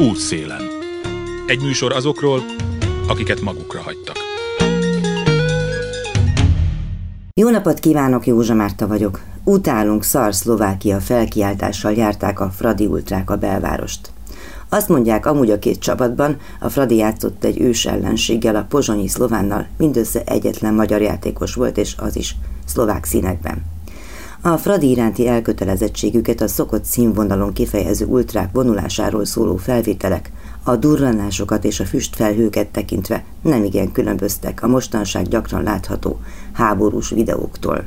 [0.00, 0.62] Útszélen.
[1.46, 2.40] Egy műsor azokról,
[3.08, 4.16] akiket magukra hagytak.
[7.34, 9.20] Jó napot kívánok, Józsa Márta vagyok.
[9.44, 14.10] Utálunk szar Szlovákia felkiáltással járták a Fradi ultrák a belvárost.
[14.68, 19.66] Azt mondják, amúgy a két csapatban a Fradi játszott egy ős ellenséggel, a pozsonyi szlovánnal,
[19.76, 23.75] mindössze egyetlen magyar játékos volt, és az is szlovák színekben.
[24.46, 31.80] A Fradi iránti elkötelezettségüket a szokott színvonalon kifejező ultrák vonulásáról szóló felvételek, a durranásokat és
[31.80, 36.20] a füstfelhőket tekintve nem igen különböztek a mostanság gyakran látható
[36.52, 37.84] háborús videóktól.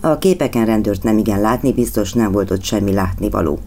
[0.00, 3.58] A képeken rendőrt nem igen látni, biztos nem volt ott semmi látnivaló.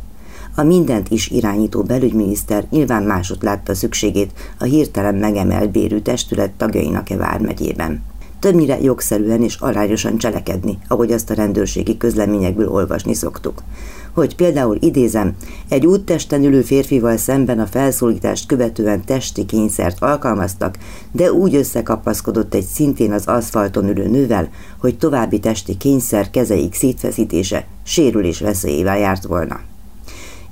[0.55, 7.17] A mindent is irányító belügyminiszter nyilván másot látta szükségét a hirtelen megemelt bérű testület tagjainak-e
[7.17, 8.03] vármegyében
[8.43, 13.63] többnyire jogszerűen és arányosan cselekedni, ahogy azt a rendőrségi közleményekből olvasni szoktuk.
[14.13, 15.35] Hogy például idézem,
[15.69, 20.77] egy úttesten ülő férfival szemben a felszólítást követően testi kényszert alkalmaztak,
[21.11, 27.65] de úgy összekapaszkodott egy szintén az aszfalton ülő nővel, hogy további testi kényszer kezeik szétfeszítése
[27.83, 29.59] sérülés veszélyével járt volna.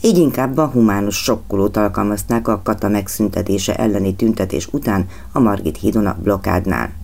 [0.01, 6.05] Így inkább a humánus sokkolót alkalmazták a kata megszüntetése elleni tüntetés után a Margit hídon
[6.05, 7.00] a blokádnál.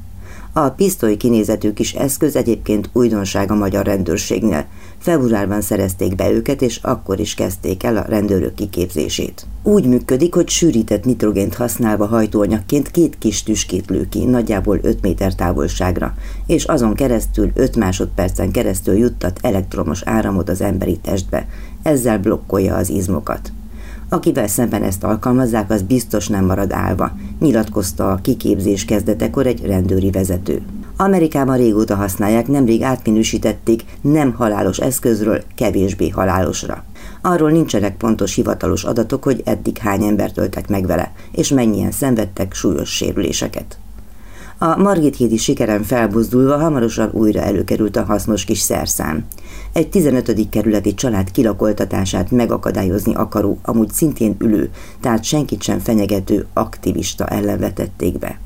[0.58, 4.66] A pisztoly kinézetű kis eszköz egyébként újdonság a magyar rendőrségnél.
[4.98, 9.46] Februárban szerezték be őket, és akkor is kezdték el a rendőrök kiképzését.
[9.64, 15.36] Úgy működik, hogy sűrített nitrogént használva hajtóanyagként két kis tüskét lő ki, nagyjából 5 méter
[15.36, 16.14] távolságra,
[16.48, 21.48] és azon keresztül 5 másodpercen keresztül juttat elektromos áramot az emberi testbe.
[21.84, 23.52] Ezzel blokkolja az izmokat.
[24.10, 30.12] Akivel szemben ezt alkalmazzák, az biztos nem marad állva, nyilatkozta a kiképzés kezdetekor egy rendőri
[30.12, 30.62] vezető.
[30.98, 36.84] Amerikában régóta használják, nemrég átminősítették nem halálos eszközről kevésbé halálosra.
[37.22, 42.54] Arról nincsenek pontos hivatalos adatok, hogy eddig hány embert öltek meg vele, és mennyien szenvedtek
[42.54, 43.78] súlyos sérüléseket.
[44.60, 49.26] A Margit hídi sikeren felbuzdulva hamarosan újra előkerült a hasznos kis szerszám.
[49.74, 50.50] Egy 15.
[50.50, 54.70] kerületi család kilakoltatását megakadályozni akaró, amúgy szintén ülő,
[55.02, 58.40] tehát senkit sem fenyegető aktivista ellen vetették be.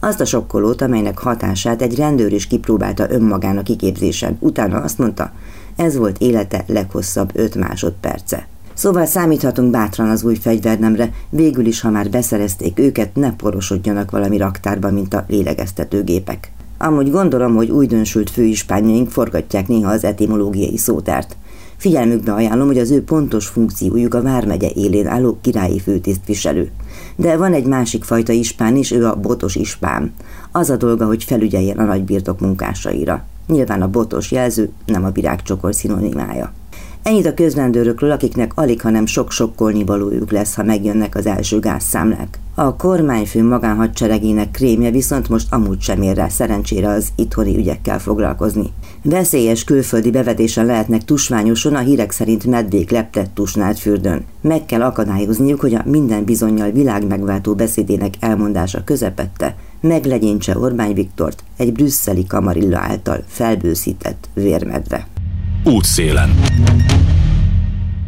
[0.00, 5.32] Azt a sokkolót, amelynek hatását egy rendőr is kipróbálta önmagának kiképzésen, utána azt mondta,
[5.76, 8.46] ez volt élete leghosszabb öt másodperce.
[8.78, 14.36] Szóval számíthatunk bátran az új fegyvernemre, végül is, ha már beszerezték őket, ne porosodjanak valami
[14.36, 16.52] raktárba, mint a lélegeztetőgépek.
[16.78, 21.36] Amúgy gondolom, hogy újdonsült főispányaink forgatják néha az etimológiai szótárt.
[21.76, 26.70] Figyelmükbe ajánlom, hogy az ő pontos funkciójuk a Vármegye élén álló királyi főtisztviselő.
[27.16, 30.12] De van egy másik fajta ispán is, ő a botos ispán.
[30.52, 33.24] Az a dolga, hogy felügyeljen a nagybirtok munkásaira.
[33.46, 36.52] Nyilván a botos jelző nem a virágcsokor szinonimája.
[37.08, 42.38] Ennyit a közrendőrökről, akiknek alig, hanem sok sokkolni valójuk lesz, ha megjönnek az első gázszámlák.
[42.54, 48.72] A kormányfő magánhadseregének krémje viszont most amúgy sem ér rá szerencsére az itthoni ügyekkel foglalkozni.
[49.02, 54.24] Veszélyes külföldi bevetésen lehetnek tusványoson a hírek szerint medvék leptett tusnált fürdőn.
[54.40, 61.44] Meg kell akadályozniuk, hogy a minden bizonyal világ megváltó beszédének elmondása közepette meglegyintse Orbán Viktort
[61.56, 65.06] egy brüsszeli kamarilla által felbőszített vérmedve.
[65.64, 66.30] Útszélen.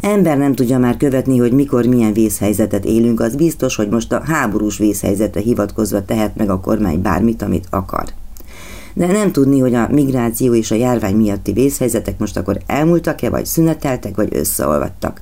[0.01, 4.23] Ember nem tudja már követni, hogy mikor milyen vészhelyzetet élünk, az biztos, hogy most a
[4.25, 8.05] háborús vészhelyzetre hivatkozva tehet meg a kormány bármit, amit akar.
[8.93, 13.45] De nem tudni, hogy a migráció és a járvány miatti vészhelyzetek most akkor elmúltak-e, vagy
[13.45, 15.21] szüneteltek, vagy összeolvadtak.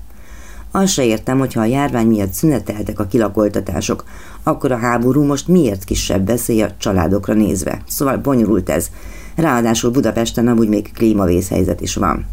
[0.72, 4.04] Azt se értem, hogyha a járvány miatt szüneteltek a kilakoltatások,
[4.44, 7.82] akkor a háború most miért kisebb veszély a családokra nézve.
[7.88, 8.90] Szóval bonyolult ez.
[9.36, 12.26] Ráadásul Budapesten amúgy még klímavészhelyzet is van.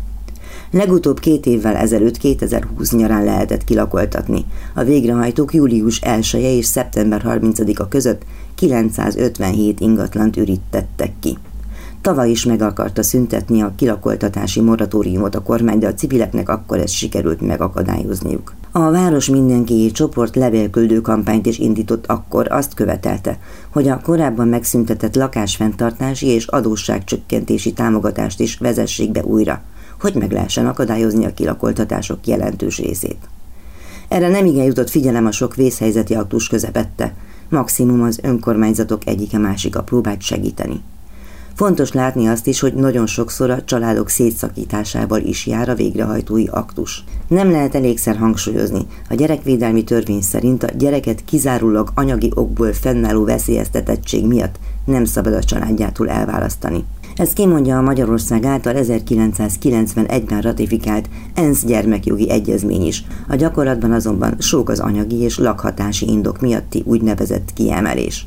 [0.71, 4.45] Legutóbb két évvel ezelőtt 2020 nyarán lehetett kilakoltatni.
[4.75, 8.23] A végrehajtók július 1 -e és szeptember 30-a között
[8.55, 11.39] 957 ingatlant ürítettek ki.
[12.01, 16.93] Tavaly is meg akarta szüntetni a kilakoltatási moratóriumot a kormány, de a civileknek akkor ezt
[16.93, 18.55] sikerült megakadályozniuk.
[18.73, 23.39] A Város Mindenki csoport levélküldő kampányt is indított akkor, azt követelte,
[23.71, 29.63] hogy a korábban megszüntetett lakásfenntartási és adósságcsökkentési támogatást is vezessék be újra–
[30.01, 33.29] hogy meg lehessen akadályozni a kilakoltatások jelentős részét.
[34.09, 37.15] Erre nem igen jutott figyelem a sok vészhelyzeti aktus közepette,
[37.49, 40.81] maximum az önkormányzatok egyike másika próbált segíteni.
[41.57, 47.05] Fontos látni azt is, hogy nagyon sokszor a családok szétszakításával is jár a végrehajtói aktus.
[47.29, 54.27] Nem lehet elégszer hangsúlyozni, a gyerekvédelmi törvény szerint a gyereket kizárólag anyagi okból fennálló veszélyeztetettség
[54.27, 56.85] miatt nem szabad a családjától elválasztani.
[57.17, 63.05] Ez kimondja a Magyarország által 1991-ben ratifikált ENSZ gyermekjogi egyezmény is.
[63.29, 68.27] A gyakorlatban azonban sok az anyagi és lakhatási indok miatti úgynevezett kiemelés.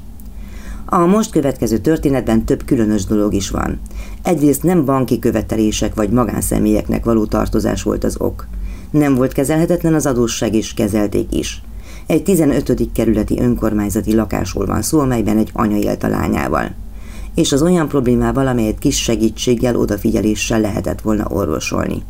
[0.85, 3.79] A most következő történetben több különös dolog is van.
[4.23, 8.47] Egyrészt nem banki követelések vagy magánszemélyeknek való tartozás volt az ok.
[8.91, 11.61] Nem volt kezelhetetlen az adósság, és kezelték is.
[12.07, 12.91] Egy 15.
[12.93, 16.71] kerületi önkormányzati lakásról van szó, amelyben egy anya élt a lányával.
[17.35, 22.03] És az olyan problémával, amelyet kis segítséggel, odafigyeléssel lehetett volna orvosolni.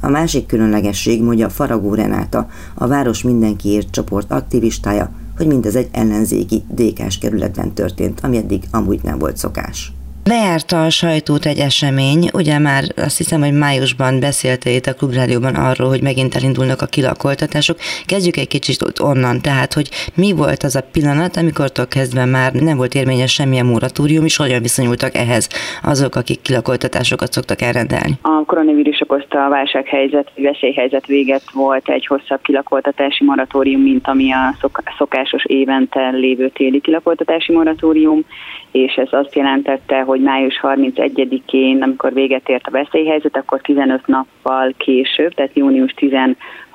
[0.00, 6.62] A másik különlegesség, mondja Faragó Renáta, a Város Mindenkiért csoport aktivistája, hogy mindez egy ellenzéki
[6.74, 9.92] DK-s kerületben történt, ami eddig amúgy nem volt szokás.
[10.28, 15.54] Lejárta a sajtót egy esemény, ugye már azt hiszem, hogy májusban beszélte itt a Klubrádióban
[15.54, 17.76] arról, hogy megint elindulnak a kilakoltatások.
[18.06, 22.52] Kezdjük egy kicsit ott onnan, tehát, hogy mi volt az a pillanat, amikor kezdve már
[22.52, 25.48] nem volt érvényes semmilyen moratórium, és hogyan viszonyultak ehhez
[25.82, 28.14] azok, akik kilakoltatásokat szoktak elrendelni?
[28.22, 34.56] A koronavírus okozta a válsághelyzet, veszélyhelyzet véget volt egy hosszabb kilakoltatási moratórium, mint ami a
[34.98, 38.24] szokásos évente lévő téli kilakoltatási moratórium,
[38.72, 44.74] és ez azt jelentette, hogy május 31-én, amikor véget ért a veszélyhelyzet, akkor 15 nappal
[44.76, 46.12] később, tehát június 10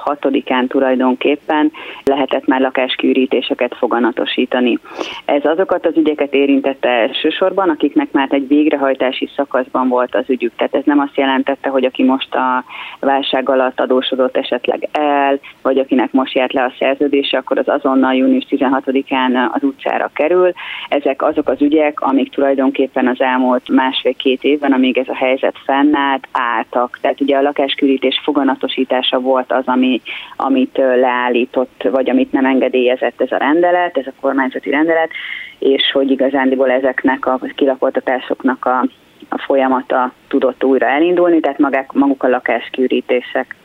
[0.06, 1.72] 6-án tulajdonképpen
[2.04, 4.78] lehetett már lakáskiürítéseket foganatosítani.
[5.26, 10.52] Ez azokat az ügyeket érintette elsősorban, akiknek már egy végrehajtási szakaszban volt az ügyük.
[10.56, 12.64] Tehát ez nem azt jelentette, hogy aki most a
[13.00, 18.16] válság alatt adósodott esetleg el, vagy akinek most járt le a szerződése, akkor az azonnal
[18.16, 20.52] június 16-án az utcára kerül.
[20.90, 26.28] Ezek azok az ügyek, amik tulajdonképpen az elmúlt másfél-két évben, amíg ez a helyzet fennállt,
[26.32, 26.98] álltak.
[27.02, 29.89] Tehát ugye a lakáskürítés foganatosítása volt az, ami
[30.36, 35.10] amit leállított, vagy amit nem engedélyezett ez a rendelet, ez a kormányzati rendelet,
[35.60, 38.86] és hogy igazándiból ezeknek a kilakoltatásoknak a,
[39.30, 43.56] a folyamata tudott újra elindulni, tehát magák, maguk a lakáskiürítések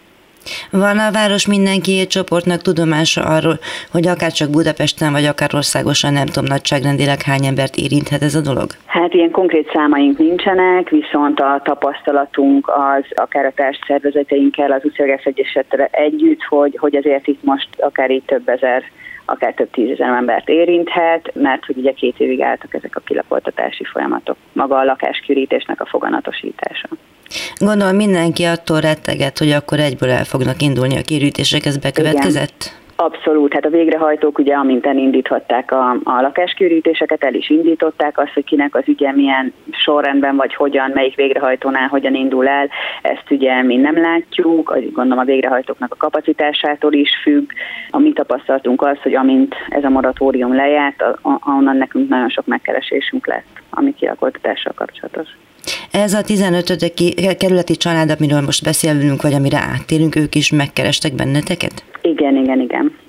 [0.71, 3.59] van a város mindenki csoportnak tudomása arról,
[3.91, 8.41] hogy akár csak Budapesten, vagy akár országosan, nem tudom, nagyságrendileg hány embert érinthet ez a
[8.41, 8.67] dolog?
[8.87, 15.89] Hát ilyen konkrét számaink nincsenek, viszont a tapasztalatunk az akár a társszervezeteinkkel, az Utcagás Egyesetre
[15.91, 18.83] együtt, hogy, hogy azért itt most akár így több ezer
[19.25, 24.37] akár több tízezer embert érinthet, mert hogy ugye két évig álltak ezek a kilapoltatási folyamatok,
[24.53, 26.89] maga a lakáskürítésnek a foganatosítása.
[27.59, 32.65] Gondolom mindenki attól retteget, hogy akkor egyből el fognak indulni a kirítések, ez bekövetkezett?
[32.65, 32.83] Igen.
[32.97, 38.45] Abszolút, hát a végrehajtók ugye amint elindíthatták a, a lakáskürítéseket, el is indították azt, hogy
[38.45, 42.69] kinek az ügye milyen sorrendben vagy hogyan, melyik végrehajtónál hogyan indul el,
[43.03, 47.51] ezt ugye mi nem látjuk, azt gondolom a végrehajtóknak a kapacitásától is függ.
[47.91, 51.05] A mi tapasztalatunk az, hogy amint ez a moratórium lejárt,
[51.45, 55.29] onnan nekünk nagyon sok megkeresésünk lett, ami kialakultatással kapcsolatos.
[55.91, 56.93] Ez a 15.
[57.39, 61.85] kerületi család, amiről most beszélünk, vagy amire áttérünk, ők is megkerestek benneteket?
[62.03, 63.04] Igen, igen, igen.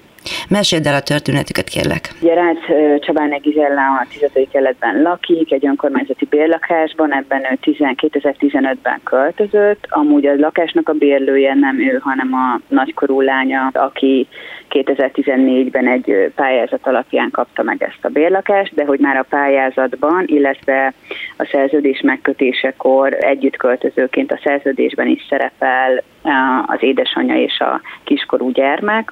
[0.49, 2.09] Meséld el a történetüket, kérlek.
[2.21, 2.59] Ugye Rácz
[2.99, 4.47] Csabáne Gizella a 15.
[4.51, 9.85] keletben lakik, egy önkormányzati bérlakásban, ebben ő 2015-ben költözött.
[9.89, 14.27] Amúgy a lakásnak a bérlője nem ő, hanem a nagykorú lánya, aki
[14.69, 20.93] 2014-ben egy pályázat alapján kapta meg ezt a bérlakást, de hogy már a pályázatban, illetve
[21.37, 26.03] a szerződés megkötésekor együtt költözőként a szerződésben is szerepel
[26.65, 29.11] az édesanyja és a kiskorú gyermek,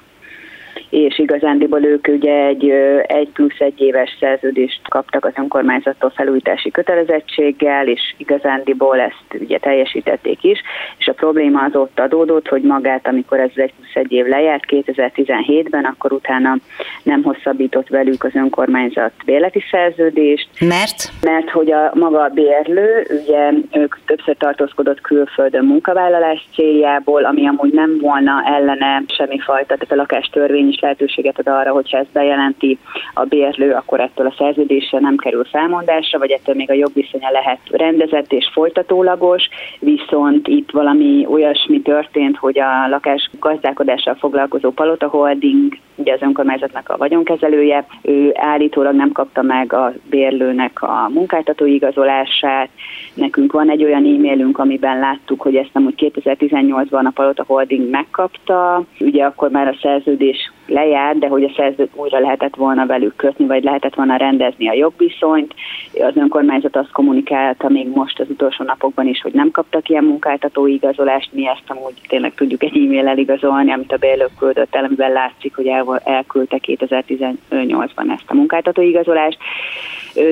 [0.94, 2.70] és igazándiból ők ugye egy,
[3.08, 10.44] egy plusz egy éves szerződést kaptak az önkormányzattól felújítási kötelezettséggel, és igazándiból ezt ugye teljesítették
[10.44, 10.62] is,
[10.98, 14.64] és a probléma az ott adódott, hogy magát, amikor ez egy plusz egy év lejárt
[14.68, 16.58] 2017-ben, akkor utána
[17.04, 20.50] nem hosszabbított velük az önkormányzat bérleti szerződést.
[20.60, 21.12] Mert?
[21.22, 27.74] Mert hogy a maga a bérlő, ugye ők többször tartózkodott külföldön munkavállalás céljából, ami amúgy
[27.74, 32.78] nem volna ellene semmifajta, tehát a lakástörvény is lehetőséget ad arra, hogyha ezt bejelenti
[33.14, 37.60] a bérlő, akkor ettől a szerződésre nem kerül felmondásra, vagy ettől még a jogviszonya lehet
[37.72, 39.50] rendezett és folytatólagos,
[39.80, 46.90] viszont itt valami olyasmi történt, hogy a lakás gazdálkodással foglalkozó Palota Holding, ugye az önkormányzatnak
[46.90, 52.70] a vagyonkezelője, ő állítólag nem kapta meg a bérlőnek a munkáltató igazolását.
[53.14, 57.90] Nekünk van egy olyan e-mailünk, amiben láttuk, hogy ezt nem úgy 2018-ban a Palota Holding
[57.90, 63.16] megkapta, ugye akkor már a szerződés lejár, de hogy a szerzőt újra lehetett volna velük
[63.16, 65.54] kötni, vagy lehetett volna rendezni a jogviszonyt.
[65.94, 70.74] Az önkormányzat azt kommunikálta még most az utolsó napokban is, hogy nem kaptak ilyen munkáltatói
[70.74, 75.12] igazolást, mi ezt amúgy tényleg tudjuk egy e-mail igazolni, amit a bérlők küldött el, amiben
[75.12, 79.38] látszik, hogy el el, elküldte 2018-ban ezt a munkáltatóigazolást.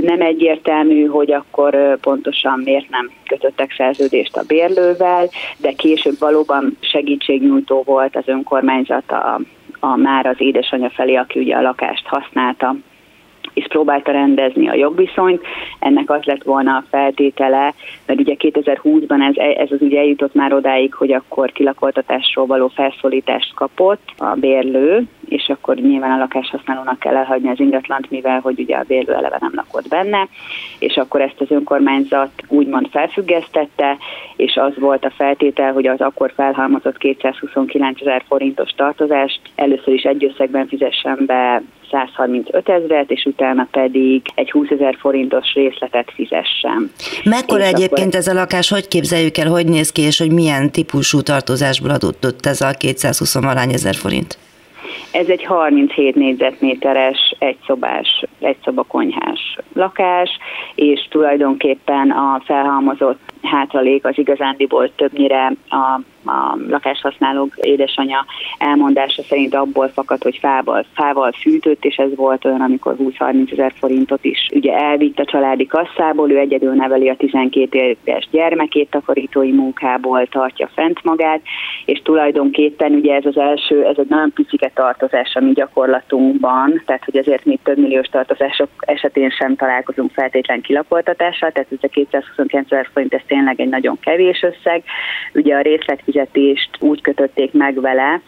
[0.02, 7.84] Nem egyértelmű, hogy akkor pontosan miért nem kötöttek szerződést a bérlővel, de később valóban segítségnyújtó
[7.86, 9.40] volt az önkormányzat a,
[9.84, 12.76] a már az édesanyja felé, aki ugye a lakást használta
[13.54, 15.42] és próbálta rendezni a jogviszonyt.
[15.80, 17.74] Ennek az lett volna a feltétele,
[18.06, 23.54] mert ugye 2020-ban ez, ez az ugye eljutott már odáig, hogy akkor kilakoltatásról való felszólítást
[23.54, 28.76] kapott a bérlő, és akkor nyilván a lakáshasználónak kell elhagyni az ingatlant, mivel hogy ugye
[28.76, 30.28] a bérlő eleve nem lakott benne,
[30.80, 33.98] és akkor ezt az önkormányzat úgymond felfüggesztette,
[34.36, 40.04] és az volt a feltétel, hogy az akkor felhalmozott 229 ezer forintos tartozást először is
[40.04, 46.92] egy összegben fizessen be 135 ezeret, és utána pedig egy 20 ezer forintos részletet fizessen.
[47.24, 48.20] Mekkora és egyébként akkor...
[48.20, 52.46] ez a lakás, hogy képzeljük el, hogy néz ki, és hogy milyen típusú tartozásból adott
[52.46, 54.38] ez a 220 alány ezer forint?
[55.12, 60.30] Ez egy 37 négyzetméteres, egyszobás, egyszoba-konyhás lakás,
[60.76, 68.26] és tulajdonképpen a felhalmozott hátralék az igazándiból többnyire a a lakáshasználók édesanyja
[68.58, 73.74] elmondása szerint abból fakad, hogy fával, fával fűtött, és ez volt olyan, amikor 20-30 ezer
[73.80, 79.52] forintot is ugye elvitt a családi kasszából, ő egyedül neveli a 12 éves gyermekét, takarítói
[79.52, 81.42] munkából tartja fent magát,
[81.86, 87.04] és tulajdonképpen ugye ez az első, ez egy nagyon picike tartozás a mi gyakorlatunkban, tehát
[87.04, 92.72] hogy azért mi több milliós tartozások esetén sem találkozunk feltétlen kilakoltatással, tehát ez a 229
[92.72, 94.84] ezer forint, ez tényleg egy nagyon kevés összeg.
[95.34, 98.22] Ugye a részlet fizetést úgy kötötték meg vele,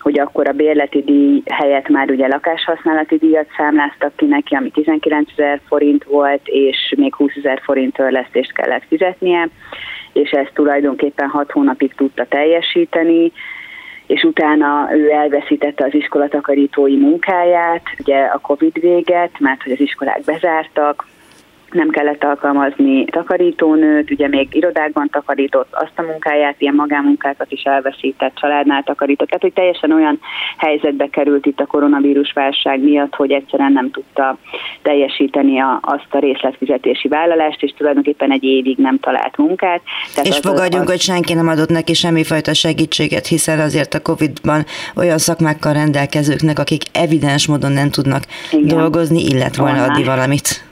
[0.00, 5.30] hogy akkor a bérleti díj helyett már ugye lakáshasználati díjat számláztak ki neki, ami 19
[5.36, 9.48] ezer forint volt, és még 20 ezer forint törlesztést kellett fizetnie,
[10.12, 13.32] és ezt tulajdonképpen 6 hónapig tudta teljesíteni,
[14.06, 20.20] és utána ő elveszítette az iskolatakarítói munkáját, ugye a Covid véget, mert hogy az iskolák
[20.24, 21.06] bezártak,
[21.70, 28.34] nem kellett alkalmazni takarítónőt, ugye még irodákban takarított azt a munkáját, ilyen magánmunkákat is elveszített,
[28.34, 30.20] családnál takarított, tehát hogy teljesen olyan
[30.56, 34.38] helyzetbe került itt a koronavírus válság miatt, hogy egyszerűen nem tudta
[34.82, 39.80] teljesíteni a, azt a részletfizetési vállalást, és tulajdonképpen egy évig nem talált munkát.
[40.14, 40.90] Tehát és fogadjunk, az...
[40.90, 44.64] hogy senki nem adott neki semmifajta segítséget, hiszen azért a Covid-ban
[44.96, 48.78] olyan szakmákkal rendelkezőknek, akik evidens módon nem tudnak Igen.
[48.78, 50.65] dolgozni, illet volna adni valamit.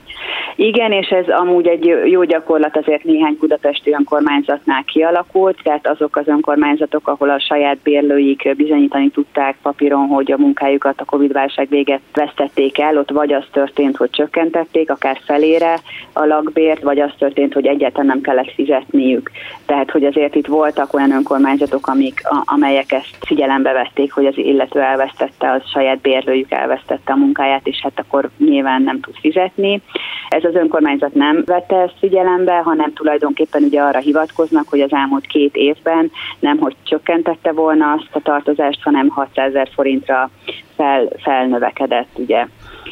[0.56, 6.28] Igen, és ez amúgy egy jó gyakorlat azért néhány budapesti önkormányzatnál kialakult, tehát azok az
[6.28, 12.78] önkormányzatok, ahol a saját bérlőik bizonyítani tudták papíron, hogy a munkájukat a Covid-válság véget vesztették
[12.78, 15.78] el, ott vagy az történt, hogy csökkentették, akár felére
[16.12, 19.30] a lakbért, vagy az történt, hogy egyáltalán nem kellett fizetniük.
[19.66, 24.80] Tehát, hogy azért itt voltak olyan önkormányzatok, amik, amelyek ezt figyelembe vették, hogy az illető
[24.80, 29.82] elvesztette, az saját bérlőjük elvesztette a munkáját, és hát akkor nyilván nem tud fizetni.
[30.28, 34.92] Ez ez az önkormányzat nem vette ezt figyelembe, hanem tulajdonképpen ugye arra hivatkoznak, hogy az
[34.92, 36.10] elmúlt két évben
[36.40, 40.30] nem hogy csökkentette volna azt a tartozást, hanem 600 ezer forintra
[40.76, 42.46] fel, felnövekedett ugye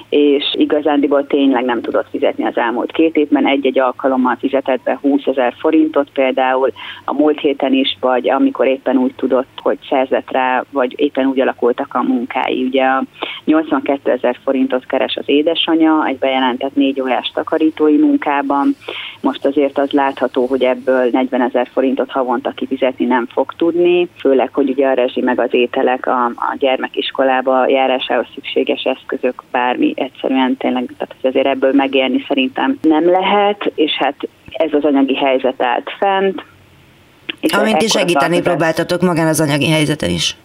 [0.08, 3.46] és igazándiból tényleg nem tudott fizetni az elmúlt két évben.
[3.46, 6.72] Egy-egy alkalommal fizetett be 20 ezer forintot például
[7.04, 11.40] a múlt héten is, vagy amikor éppen úgy tudott, hogy szerzett rá, vagy éppen úgy
[11.40, 12.64] alakultak a munkái.
[12.64, 13.02] Ugye a
[13.44, 18.76] 82 ezer forintot keres az édesanyja egy bejelentett négy órás takarítói munkában.
[19.20, 24.54] Most azért az látható, hogy ebből 40 ezer forintot havonta kifizetni nem fog tudni, főleg,
[24.54, 30.56] hogy ugye a rezsi meg az ételek a, a gyermekiskolába járásához szükséges eszközök bármi egyszerűen
[30.56, 34.16] tényleg, tehát azért ebből megélni szerintem nem lehet, és hát
[34.50, 36.44] ez az anyagi helyzet állt fent.
[37.40, 40.36] És Amint ti segíteni próbáltatok magán az anyagi helyzeten is.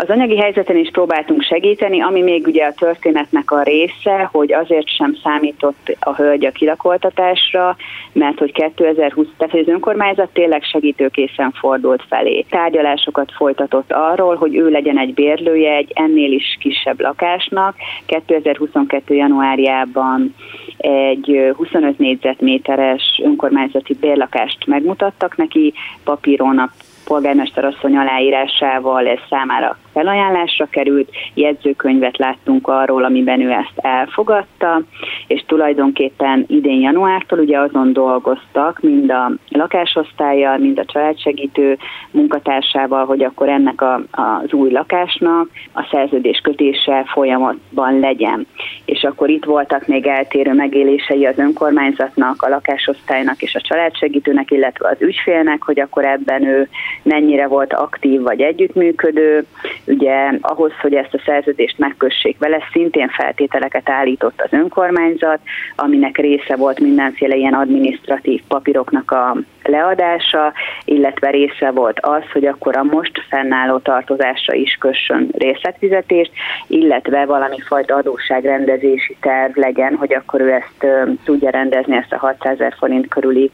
[0.00, 4.88] Az anyagi helyzeten is próbáltunk segíteni, ami még ugye a történetnek a része, hogy azért
[4.96, 7.76] sem számított a hölgy a kilakoltatásra,
[8.12, 12.44] mert hogy 2020, tehát az önkormányzat tényleg segítőkészen fordult felé.
[12.50, 17.74] Tárgyalásokat folytatott arról, hogy ő legyen egy bérlője egy ennél is kisebb lakásnak.
[18.06, 19.14] 2022.
[19.14, 20.34] januárjában
[20.76, 25.72] egy 25 négyzetméteres önkormányzati bérlakást megmutattak neki,
[26.04, 26.70] papíron a
[27.10, 34.82] polgármester asszony aláírásával ez számára felajánlásra került, jegyzőkönyvet láttunk arról, amiben ő ezt elfogadta,
[35.26, 41.78] és tulajdonképpen idén januártól ugye azon dolgoztak, mind a lakásosztályjal, mind a családsegítő
[42.10, 48.46] munkatársával, hogy akkor ennek a, az új lakásnak a szerződés kötése folyamatban legyen.
[48.84, 54.88] És akkor itt voltak még eltérő megélései az önkormányzatnak, a lakásosztálynak és a családsegítőnek, illetve
[54.88, 56.68] az ügyfélnek, hogy akkor ebben ő
[57.02, 59.46] mennyire volt aktív vagy együttműködő.
[59.90, 65.40] Ugye ahhoz, hogy ezt a szerződést megkössék vele, szintén feltételeket állított az önkormányzat,
[65.76, 70.52] aminek része volt mindenféle ilyen administratív papíroknak a leadása,
[70.84, 76.30] illetve része volt az, hogy akkor a most fennálló tartozásra is kössön részletfizetést,
[76.66, 80.86] illetve valami fajta adósságrendezési terv legyen, hogy akkor ő ezt
[81.24, 83.50] tudja rendezni, ezt a 600 ezer forint körüli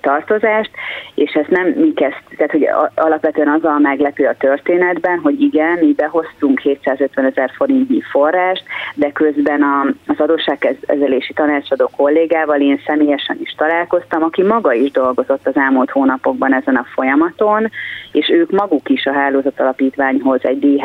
[0.00, 0.70] tartozást,
[1.14, 5.78] és ezt nem mi kezd, tehát hogy alapvetően az a meglepő a történetben, hogy igen,
[5.78, 8.64] mi behoztunk 750 ezer forintnyi forrást,
[8.94, 14.90] de közben a, az adósságkezelési tanácsadó kollégával én személyesen is találkoztam, aki maga is
[15.26, 17.70] dolgozott az elmúlt hónapokban ezen a folyamaton,
[18.12, 20.82] és ők maguk is a hálózat alapítványhoz egy díj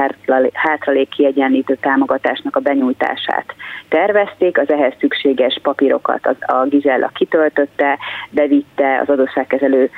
[0.54, 3.46] hátralék kiegyenlítő támogatásnak a benyújtását
[3.90, 7.98] tervezték, az ehhez szükséges papírokat a Gizella kitöltötte,
[8.30, 9.90] bevitte az adósságkezelő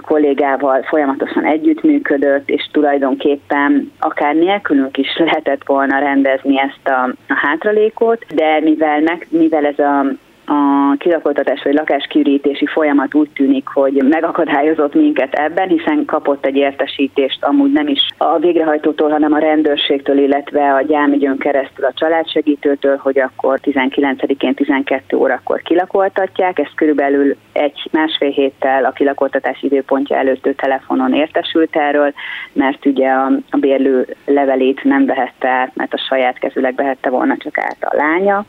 [0.00, 8.24] kollégával folyamatosan együttműködött, és tulajdonképpen akár nélkülünk is lehetett volna rendezni ezt a, a hátralékot,
[8.34, 10.04] de mivel, meg, mivel ez a
[10.46, 17.44] a kilakoltatás vagy lakáskiürítési folyamat úgy tűnik, hogy megakadályozott minket ebben, hiszen kapott egy értesítést
[17.44, 23.18] amúgy nem is a végrehajtótól, hanem a rendőrségtől, illetve a gyámügyön keresztül a családsegítőtől, hogy
[23.18, 26.58] akkor 19-én 12 órakor kilakoltatják.
[26.58, 32.12] Ez körülbelül egy másfél héttel a kilakoltatás időpontja előtt ő telefonon értesült erről,
[32.52, 37.36] mert ugye a, a bérlő levelét nem vehette át, mert a saját kezüleg vehette volna
[37.36, 38.44] csak át a lánya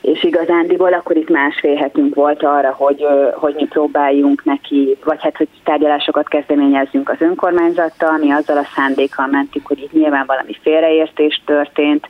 [0.00, 5.36] és igazándiból akkor itt másfél hetünk volt arra, hogy, hogy mi próbáljunk neki, vagy hát,
[5.36, 11.42] hogy tárgyalásokat kezdeményezzünk az önkormányzattal, mi azzal a szándékkal mentünk, hogy itt nyilván valami félreértés
[11.46, 12.08] történt,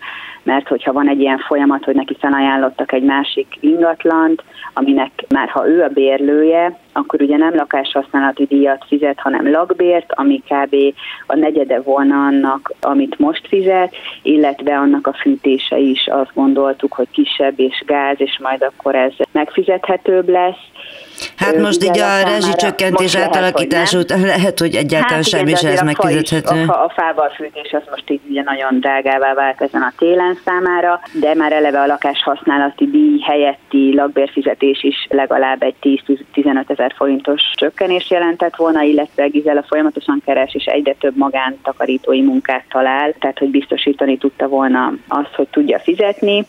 [0.49, 4.43] mert hogyha van egy ilyen folyamat, hogy neki felajánlottak egy másik ingatlant,
[4.75, 10.43] aminek már ha ő a bérlője, akkor ugye nem lakáshasználati díjat fizet, hanem lakbért, ami
[10.49, 10.77] kb.
[11.27, 17.09] a negyede volna annak, amit most fizet, illetve annak a fűtése is azt gondoltuk, hogy
[17.11, 20.65] kisebb és gáz, és majd akkor ez megfizethetőbb lesz
[21.39, 26.65] Hát most így a rezsicsökkentés átalakítás után lehet, hogy egyáltalán hát semmi sem ez megfizethető.
[26.67, 31.01] A, a fával fűtés az most így ugye nagyon drágává vált ezen a télen számára,
[31.13, 35.75] de már eleve a lakás használati díj helyetti lakbérfizetés is legalább egy
[36.35, 42.65] 10-15 ezer forintos csökkenés jelentett volna, illetve Gizela folyamatosan keres és egyre több magántakarítói munkát
[42.69, 46.45] talál, tehát hogy biztosítani tudta volna azt, hogy tudja fizetni,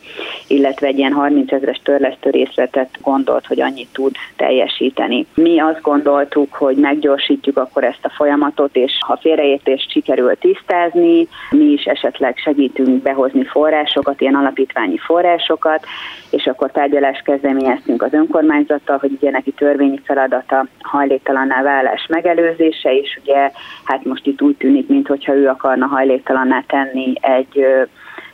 [0.47, 5.25] illetve egy ilyen 30 ezeres törlesztő részletet gondolt, hogy annyit tud teljesíteni teljesíteni.
[5.35, 11.65] Mi azt gondoltuk, hogy meggyorsítjuk akkor ezt a folyamatot, és ha félreértést sikerül tisztázni, mi
[11.65, 15.85] is esetleg segítünk behozni forrásokat, ilyen alapítványi forrásokat,
[16.29, 23.19] és akkor tárgyalást kezdeményeztünk az önkormányzattal, hogy ugye neki törvényi feladata hajléktalanná válás megelőzése, és
[23.23, 23.51] ugye
[23.83, 27.65] hát most itt úgy tűnik, mintha ő akarna hajléktalanná tenni egy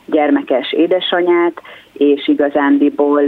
[0.06, 1.62] gyermekes édesanyát,
[1.98, 3.22] és igazándiból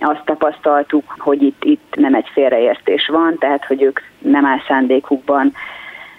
[0.00, 5.52] azt tapasztaltuk, hogy itt, itt nem egy félreértés van, tehát hogy ők nem áll szándékukban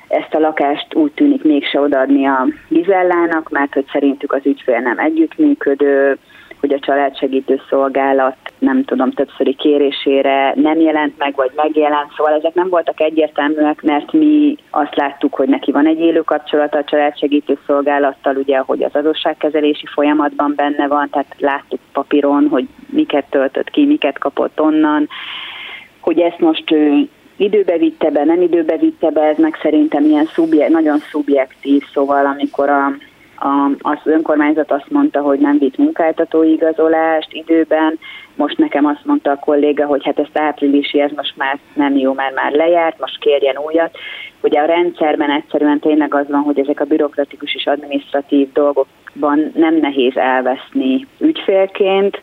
[0.07, 4.99] ezt a lakást úgy tűnik mégse odaadni a Gizellának, mert hogy szerintük az ügyfél nem
[4.99, 6.17] együttműködő,
[6.63, 12.53] hogy a családsegítő szolgálat nem tudom, többszöri kérésére nem jelent meg, vagy megjelent, szóval ezek
[12.53, 17.57] nem voltak egyértelműek, mert mi azt láttuk, hogy neki van egy élő kapcsolata a családsegítő
[17.65, 23.85] szolgálattal, ugye, hogy az adósságkezelési folyamatban benne van, tehát láttuk papíron, hogy miket töltött ki,
[23.85, 25.07] miket kapott onnan,
[25.99, 30.25] hogy ezt most ő időbe vitte be, nem időbe vitte be, ez meg szerintem ilyen
[30.25, 32.91] szubje, nagyon szubjektív, szóval amikor a
[33.81, 37.99] az önkormányzat azt mondta, hogy nem vitt munkáltatói igazolást időben,
[38.35, 42.13] most nekem azt mondta a kolléga, hogy hát ezt áprilisi, ez most már nem jó,
[42.13, 43.97] mert már lejárt, most kérjen újat.
[44.41, 49.75] Ugye a rendszerben egyszerűen tényleg az van, hogy ezek a bürokratikus és administratív dolgokban nem
[49.75, 52.21] nehéz elveszni ügyfélként,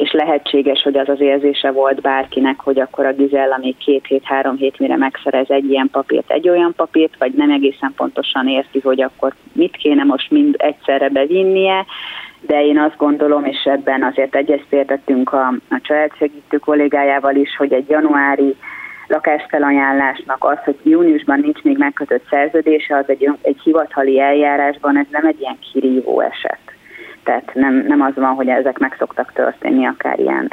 [0.00, 4.24] és lehetséges, hogy az az érzése volt bárkinek, hogy akkor a Gizella még két hét,
[4.24, 8.80] három hét mire megszerez egy ilyen papírt, egy olyan papírt, vagy nem egészen pontosan érti,
[8.80, 11.86] hogy akkor mit kéne most mind egyszerre bevinnie,
[12.40, 17.88] de én azt gondolom, és ebben azért egyeztetettünk a, a családsegítő kollégájával is, hogy egy
[17.88, 18.56] januári
[19.06, 25.26] lakásfelajánlásnak az, hogy júniusban nincs még megkötött szerződése, az egy, egy hivatali eljárásban, ez nem
[25.26, 26.79] egy ilyen kirívó eset.
[27.24, 30.52] Tehát nem, nem az van, hogy ezek meg szoktak történni akár ilyen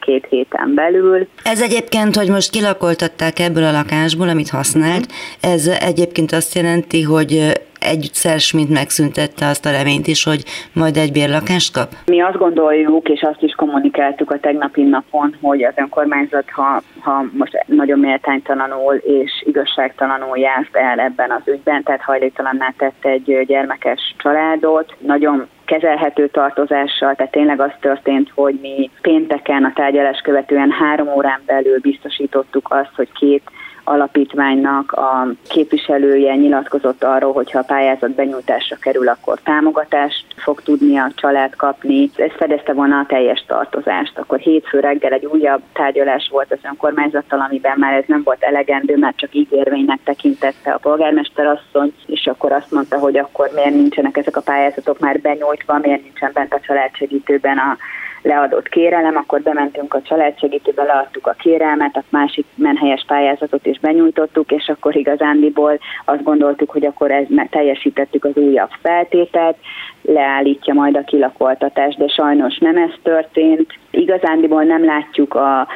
[0.00, 1.28] két héten belül.
[1.44, 5.06] Ez egyébként, hogy most kilakoltatták ebből a lakásból, amit használt,
[5.40, 10.42] ez egyébként azt jelenti, hogy egyszer mint megszüntette azt a reményt is, hogy
[10.72, 11.88] majd egy bérlakást kap?
[12.06, 17.24] Mi azt gondoljuk, és azt is kommunikáltuk a tegnapi napon, hogy az önkormányzat, ha, ha
[17.32, 24.14] most nagyon méltánytalanul és igazságtalanul járt el ebben az ügyben, tehát hajléktalanná tett egy gyermekes
[24.18, 31.08] családot, nagyon kezelhető tartozással, tehát tényleg az történt, hogy mi pénteken a tárgyalás követően három
[31.08, 33.42] órán belül biztosítottuk azt, hogy két
[33.86, 40.96] alapítványnak a képviselője nyilatkozott arról, hogy ha a pályázat benyújtásra kerül, akkor támogatást fog tudni
[40.96, 42.10] a család kapni.
[42.16, 44.18] Ez fedezte volna a teljes tartozást.
[44.18, 48.96] Akkor hétfő reggel egy újabb tárgyalás volt az önkormányzattal, amiben már ez nem volt elegendő,
[48.96, 54.16] mert csak ígérvénynek tekintette a polgármester asszony, és akkor azt mondta, hogy akkor miért nincsenek
[54.16, 57.76] ezek a pályázatok már benyújtva, miért nincsen bent a családsegítőben a
[58.26, 64.50] leadott kérelem, akkor bementünk a családsegítőbe, leadtuk a kérelmet, a másik menhelyes pályázatot is benyújtottuk,
[64.50, 69.56] és akkor igazándiból azt gondoltuk, hogy akkor ez teljesítettük az újabb feltételt,
[70.02, 73.78] leállítja majd a kilakoltatást, de sajnos nem ez történt.
[73.90, 75.66] Igazándiból nem látjuk a,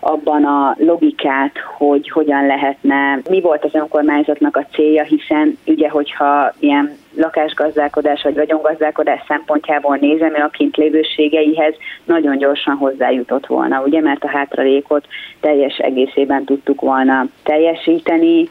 [0.00, 6.52] abban a logikát, hogy hogyan lehetne, mi volt az önkormányzatnak a célja, hiszen ugye, hogyha
[6.58, 11.74] ilyen lakásgazdálkodás vagy vagyongazdálkodás szempontjából nézem, a kint lévőségeihez
[12.04, 15.06] nagyon gyorsan hozzájutott volna, ugye, mert a hátralékot
[15.40, 18.48] teljes egészében tudtuk volna teljesíteni,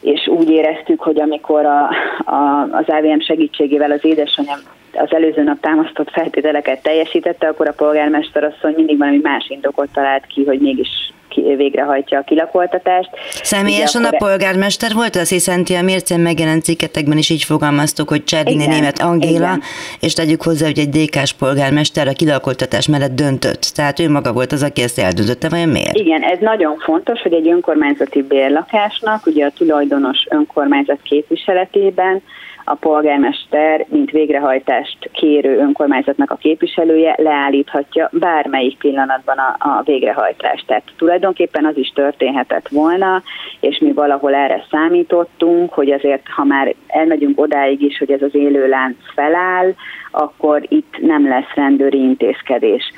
[0.00, 1.90] és úgy éreztük, hogy amikor a,
[2.24, 4.58] a, az AVM segítségével az édesanyám
[4.92, 10.26] az előző nap támasztott feltételeket teljesítette, akkor a polgármester asszony mindig valami más indokot talált
[10.26, 10.88] ki, hogy mégis
[11.34, 13.10] végrehajtja a kilakoltatást.
[13.42, 18.24] Személyesen a polgármester volt az, hiszen ti a mércén megjelent cikketekben is így fogalmaztuk, hogy
[18.24, 19.62] Cserdini német Angéla, igen.
[20.00, 23.62] és tegyük hozzá, hogy egy DK-s polgármester a kilakoltatás mellett döntött.
[23.74, 25.96] Tehát ő maga volt az, aki ezt eldöntötte, vagy miért?
[25.96, 32.22] Igen, ez nagyon fontos, hogy egy önkormányzati bérlakásnak, ugye a tulajdonos önkormányzat képviseletében
[32.68, 40.66] a polgármester, mint végrehajtást kérő önkormányzatnak a képviselője leállíthatja bármelyik pillanatban a, a végrehajtást.
[40.66, 43.22] Tehát tulajdonképpen az is történhetett volna,
[43.60, 48.34] és mi valahol erre számítottunk, hogy azért, ha már elmegyünk odáig is, hogy ez az
[48.34, 49.72] élőlánc feláll,
[50.10, 52.92] akkor itt nem lesz rendőri intézkedés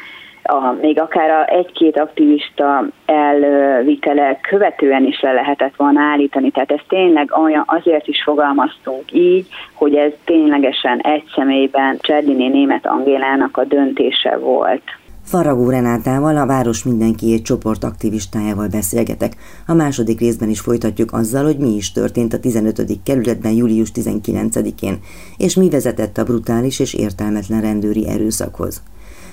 [0.50, 6.50] a, még akár a egy-két aktivista elvitele követően is le lehetett volna állítani.
[6.50, 12.86] Tehát ez tényleg olyan, azért is fogalmaztunk így, hogy ez ténylegesen egy személyben Cserdini német
[12.86, 14.82] Angélának a döntése volt.
[15.24, 19.32] Faragó Renátával, a Város Mindenkiét csoport aktivistájával beszélgetek.
[19.66, 22.82] A második részben is folytatjuk azzal, hogy mi is történt a 15.
[23.04, 24.98] kerületben július 19-én,
[25.36, 28.82] és mi vezetett a brutális és értelmetlen rendőri erőszakhoz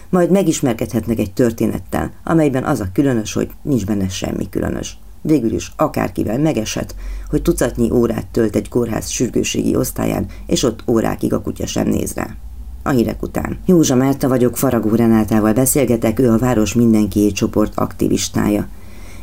[0.09, 4.97] majd megismerkedhetnek egy történettel, amelyben az a különös, hogy nincs benne semmi különös.
[5.21, 6.95] Végül is akárkivel megesett,
[7.29, 12.13] hogy tucatnyi órát tölt egy kórház sürgőségi osztályán, és ott órákig a kutya sem néz
[12.13, 12.35] rá.
[12.83, 13.57] A hírek után.
[13.65, 18.67] Józsa Márta vagyok, Faragó Renátával beszélgetek, ő a Város Mindenkié csoport aktivistája.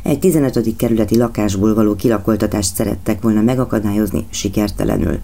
[0.03, 0.75] Egy 15.
[0.75, 5.19] kerületi lakásból való kilakoltatást szerettek volna megakadályozni, sikertelenül.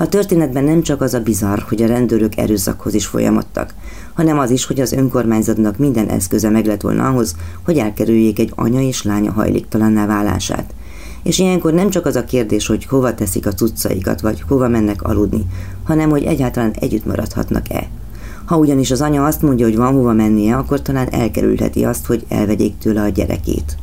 [0.00, 3.74] A történetben nem csak az a bizarr, hogy a rendőrök erőszakhoz is folyamodtak,
[4.14, 7.34] hanem az is, hogy az önkormányzatnak minden eszköze meg lett volna ahhoz,
[7.64, 10.74] hogy elkerüljék egy anya és lánya hajléktalanná válását.
[11.22, 15.02] És ilyenkor nem csak az a kérdés, hogy hova teszik a cuccaikat, vagy hova mennek
[15.02, 15.46] aludni,
[15.84, 17.88] hanem hogy egyáltalán együtt maradhatnak-e.
[18.44, 22.24] Ha ugyanis az anya azt mondja, hogy van hova mennie, akkor talán elkerülheti azt, hogy
[22.28, 23.76] elvegyék tőle a gyerekét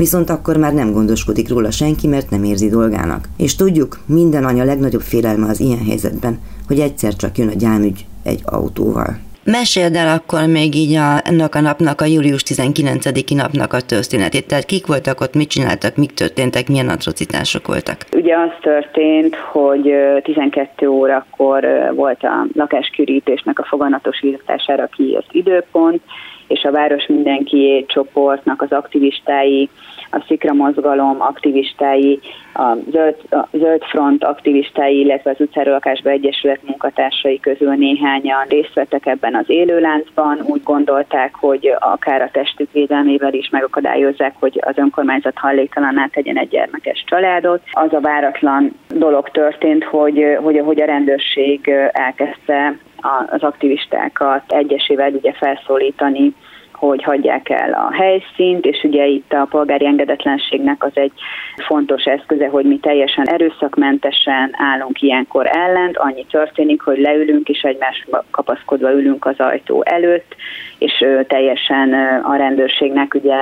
[0.00, 3.24] viszont akkor már nem gondoskodik róla senki, mert nem érzi dolgának.
[3.36, 8.04] És tudjuk, minden anya legnagyobb félelme az ilyen helyzetben, hogy egyszer csak jön a gyámügy
[8.24, 9.18] egy autóval.
[9.44, 14.46] Meséld el akkor még így a, ennek a napnak, a július 19-i napnak a történetét.
[14.46, 17.96] Tehát kik voltak ott, mit csináltak, mik történtek, milyen atrocitások voltak?
[18.12, 26.00] Ugye az történt, hogy 12 órakor volt a lakáskürítésnek a foganatosítására kiírt időpont,
[26.50, 29.68] és a Város Mindenki csoportnak az aktivistái,
[30.10, 32.20] a Szikra Mozgalom aktivistái,
[32.54, 38.74] a Zöld, a Zöld Front aktivistái, illetve az Utcáról Lakásba Egyesület munkatársai közül néhányan részt
[38.74, 40.40] vettek ebben az élőláncban.
[40.46, 46.48] Úgy gondolták, hogy akár a testük védelmével is megakadályozzák, hogy az önkormányzat halléktalanná tegyen egy
[46.48, 47.62] gyermekes családot.
[47.72, 52.78] Az a váratlan dolog történt, hogy, hogy, hogy a rendőrség elkezdte
[53.26, 56.34] az aktivistákat egyesével ugye felszólítani
[56.80, 61.12] hogy hagyják el a helyszínt, és ugye itt a polgári engedetlenségnek az egy
[61.66, 68.24] fontos eszköze, hogy mi teljesen erőszakmentesen állunk ilyenkor ellent, annyi történik, hogy leülünk és egymásba
[68.30, 70.34] kapaszkodva ülünk az ajtó előtt,
[70.78, 73.36] és teljesen a rendőrségnek ugye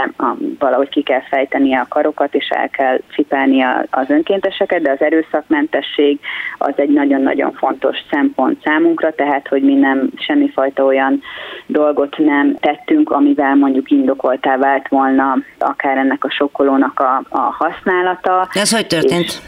[0.58, 6.18] valahogy ki kell fejteni a karokat, és el kell cipelni az önkénteseket, de az erőszakmentesség
[6.58, 11.22] az egy nagyon-nagyon fontos szempont számunkra, tehát hogy mi nem semmifajta olyan
[11.66, 18.48] dolgot nem tettünk, amivel mondjuk indokoltá vált volna akár ennek a sokkolónak a, a használata.
[18.52, 19.42] Ez hogy történt?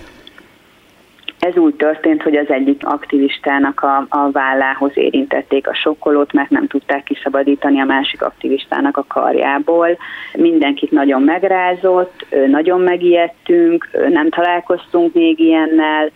[1.38, 6.66] Ez úgy történt, hogy az egyik aktivistának a, a vállához érintették a sokkolót, mert nem
[6.66, 9.98] tudták kiszabadítani a másik aktivistának a karjából.
[10.32, 16.10] Mindenkit nagyon megrázott, nagyon megijedtünk, nem találkoztunk még ilyennel,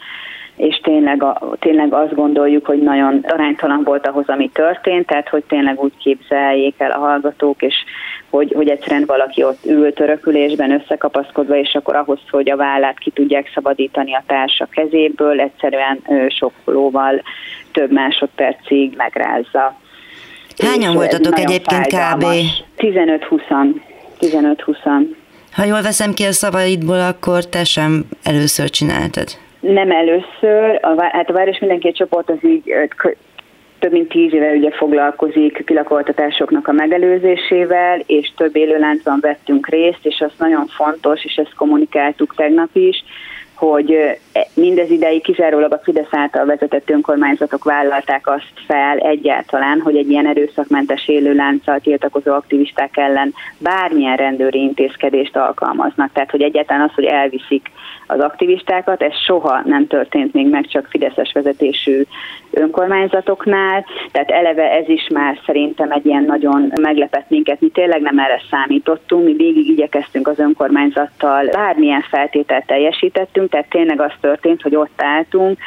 [0.57, 5.45] és tényleg, a, tényleg azt gondoljuk, hogy nagyon aránytalan volt ahhoz, ami történt, tehát hogy
[5.49, 7.75] tényleg úgy képzeljék el a hallgatók, és
[8.31, 13.11] hogy, hogy egyszerűen valaki ott ül törökülésben összekapaszkodva, és akkor ahhoz, hogy a vállát ki
[13.11, 17.23] tudják szabadítani a társa kezéből, egyszerűen sokkolóval
[17.73, 19.77] több másodpercig megrázza.
[20.57, 22.65] Hányan és voltatok egyébként fájdalmas.
[22.77, 22.83] kb?
[22.83, 23.75] 15-20.
[24.21, 25.07] 15-20.
[25.53, 29.44] Ha jól veszem ki a szavaidból, akkor te sem először csináltad.
[29.73, 32.73] Nem először, a, hát a Város Mindenki csoport az így
[33.79, 40.21] több mint tíz éve ugye foglalkozik kilakoltatásoknak a megelőzésével, és több élőláncban vettünk részt, és
[40.21, 43.05] az nagyon fontos, és ezt kommunikáltuk tegnap is,
[43.55, 44.19] hogy
[44.55, 50.27] mindez ideig kizárólag a Fidesz által vezetett önkormányzatok vállalták azt fel egyáltalán, hogy egy ilyen
[50.27, 56.13] erőszakmentes élőlánccal tiltakozó aktivisták ellen bármilyen rendőri intézkedést alkalmaznak.
[56.13, 57.71] Tehát, hogy egyáltalán az, hogy elviszik
[58.07, 62.03] az aktivistákat, ez soha nem történt még meg csak Fideszes vezetésű
[62.51, 68.19] önkormányzatoknál, tehát eleve ez is már szerintem egy ilyen nagyon meglepett minket, mi tényleg nem
[68.19, 74.77] erre számítottunk, mi végig igyekeztünk az önkormányzattal, bármilyen feltételt teljesítettünk, tehát tényleg az történt, hogy
[74.77, 75.59] ott álltunk,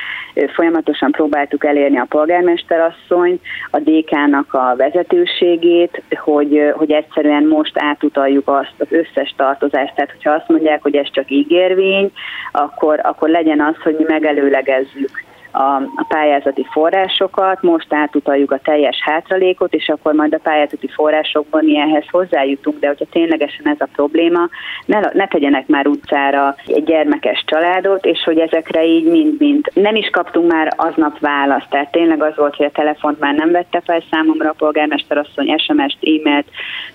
[0.56, 3.42] folyamatosan próbáltuk elérni a polgármesterasszonyt,
[3.72, 10.32] a DK-nak a vezetőségét, hogy, hogy egyszerűen most átutaljuk azt az összes tartozást, tehát hogyha
[10.32, 12.12] azt mondják, hogy ez csak ígérvény,
[12.52, 18.98] akkor, akkor legyen az, hogy mi megelőlegezzük a, a pályázati forrásokat, most átutaljuk a teljes
[19.02, 24.50] hátralékot, és akkor majd a pályázati forrásokban ilyenhez hozzájutunk, de hogyha ténylegesen ez a probléma,
[24.86, 30.10] ne, ne tegyenek már utcára egy gyermekes családot, és hogy ezekre így mind-mind nem is
[30.10, 34.04] kaptunk már aznap választ, tehát tényleg az volt, hogy a telefont már nem vette fel
[34.12, 36.48] számomra a polgármester asszony, SMS-t, e-mailt,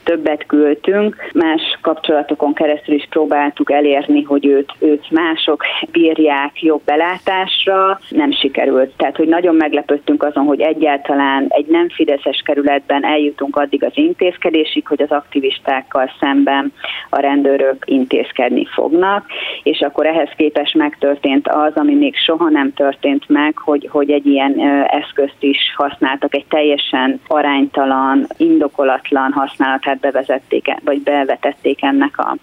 [0.02, 8.00] többet küldtünk, más kapcsolatokon keresztül is próbáltuk elérni, hogy őt, őt mások bírják jobb belátásra,
[8.08, 8.92] nem sikerült sikerült.
[8.96, 14.86] Tehát, hogy nagyon meglepődtünk azon, hogy egyáltalán egy nem fideszes kerületben eljutunk addig az intézkedésig,
[14.86, 16.72] hogy az aktivistákkal szemben
[17.10, 19.26] a rendőrök intézkedni fognak,
[19.62, 24.26] és akkor ehhez képest megtörtént az, ami még soha nem történt meg, hogy, hogy egy
[24.26, 32.36] ilyen eszközt is használtak, egy teljesen aránytalan, indokolatlan használatát bevezették, vagy bevetették ennek a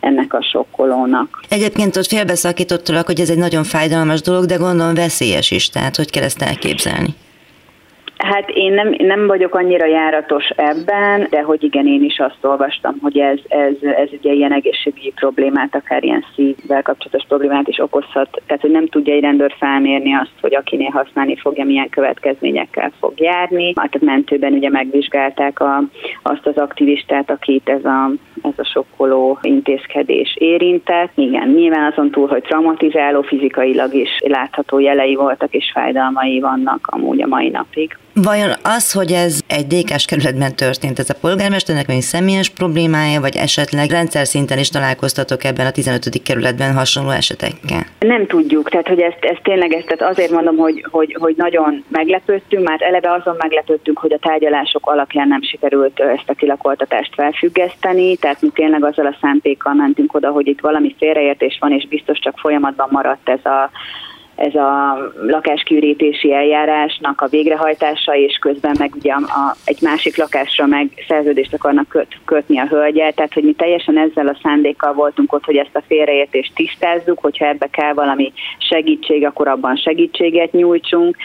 [0.00, 1.44] ennek a sokkolónak.
[1.48, 6.10] Egyébként ott félbeszakítottalak, hogy ez egy nagyon fájdalmas dolog, de gondolom veszélyes is, tehát hogy
[6.10, 7.14] kell ezt elképzelni?
[8.22, 12.96] Hát én nem, nem vagyok annyira járatos ebben, de hogy igen, én is azt olvastam,
[13.02, 18.42] hogy ez, ez, ez ugye ilyen egészségügyi problémát, akár ilyen szívvel kapcsolatos problémát is okozhat.
[18.46, 23.20] Tehát, hogy nem tudja egy rendőr felmérni azt, hogy akinél használni fogja, milyen következményekkel fog
[23.20, 23.72] járni.
[23.76, 25.82] Hát a mentőben ugye megvizsgálták a,
[26.22, 28.10] azt az aktivistát, akit ez a,
[28.42, 31.10] ez a sokkoló intézkedés érintett.
[31.14, 37.22] Igen, nyilván azon túl, hogy traumatizáló fizikailag is látható jelei voltak és fájdalmai vannak amúgy
[37.22, 37.98] a mai napig.
[38.22, 43.36] Vajon az, hogy ez egy DK-s kerületben történt, ez a polgármesternek egy személyes problémája, vagy
[43.36, 46.22] esetleg rendszer szinten is találkoztatok ebben a 15.
[46.24, 47.82] kerületben hasonló esetekkel?
[47.98, 51.84] Nem tudjuk, tehát hogy ezt, ezt tényleg ezt tehát azért mondom, hogy, hogy, hogy nagyon
[51.88, 58.16] meglepődtünk, már eleve azon meglepődtünk, hogy a tárgyalások alapján nem sikerült ezt a kilakoltatást felfüggeszteni,
[58.16, 62.18] tehát mi tényleg azzal a szándékkal mentünk oda, hogy itt valami félreértés van, és biztos
[62.18, 63.70] csak folyamatban maradt ez a
[64.40, 70.66] ez a lakáskiürítési eljárásnak a végrehajtása, és közben meg ugye a, a, egy másik lakásra
[70.66, 75.32] meg szerződést akarnak köt, kötni a hölgyel, tehát hogy mi teljesen ezzel a szándékkal voltunk
[75.32, 81.16] ott, hogy ezt a félreértést tisztázzuk, hogyha ebbe kell valami segítség, akkor abban segítséget nyújtsunk.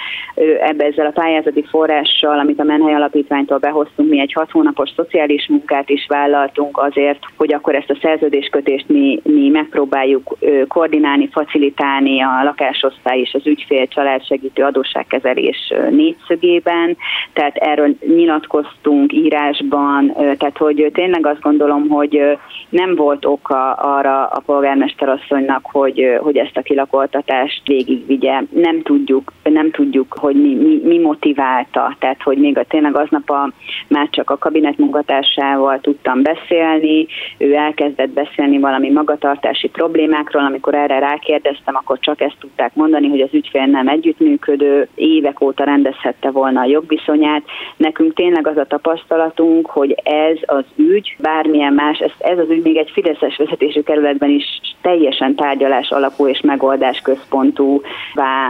[0.60, 5.48] Ebbe ezzel a pályázati forrással, amit a Menhely Alapítványtól behoztunk, mi egy hat hónapos szociális
[5.48, 12.44] munkát is vállaltunk azért, hogy akkor ezt a szerződéskötést mi, mi megpróbáljuk koordinálni, facilitálni a
[12.44, 16.98] lakásosztály kasszáj és az ügyfél családsegítő adósságkezelés négyszögében,
[17.34, 22.38] tehát erről nyilatkoztunk írásban, tehát hogy tényleg azt gondolom, hogy
[22.70, 28.42] nem volt oka arra a polgármester asszonynak, hogy, hogy ezt a kilakoltatást végigvigye.
[28.50, 33.30] Nem tudjuk, nem tudjuk, hogy mi, mi, mi motiválta, tehát hogy még a, tényleg aznap
[33.30, 33.52] a,
[33.88, 41.00] már csak a kabinet munkatársával tudtam beszélni, ő elkezdett beszélni valami magatartási problémákról, amikor erre
[41.00, 46.60] rákérdeztem, akkor csak ezt tudták mondani, hogy az ügyfél nem együttműködő, évek óta rendezhette volna
[46.62, 47.44] a jogviszonyát.
[47.78, 52.64] Nekünk tényleg az a tapasztalatunk, hogy ez az ügy, bármilyen más, ez, ez az ügy
[52.64, 57.82] még egy Fideszes vezetésű kerületben is teljesen tárgyalás alapú és megoldás központú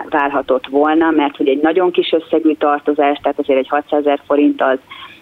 [0.10, 4.62] válhatott volna, mert hogy egy nagyon kis összegű tartozás, tehát azért egy 600 ezer forint
[4.62, 4.78] az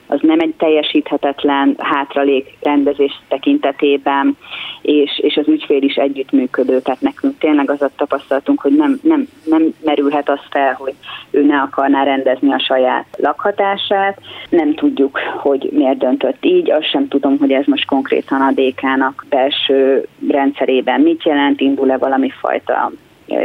[0.07, 4.37] az nem egy teljesíthetetlen hátralék rendezés tekintetében,
[4.81, 9.27] és, és az ügyfél is együttműködő, tehát nekünk tényleg az a tapasztalatunk, hogy nem, nem,
[9.45, 10.93] nem merülhet az fel, hogy
[11.31, 14.19] ő ne akarná rendezni a saját lakhatását.
[14.49, 19.25] Nem tudjuk, hogy miért döntött így, azt sem tudom, hogy ez most konkrétan a DK-nak
[19.29, 22.91] belső rendszerében mit jelent, indul-e valami fajta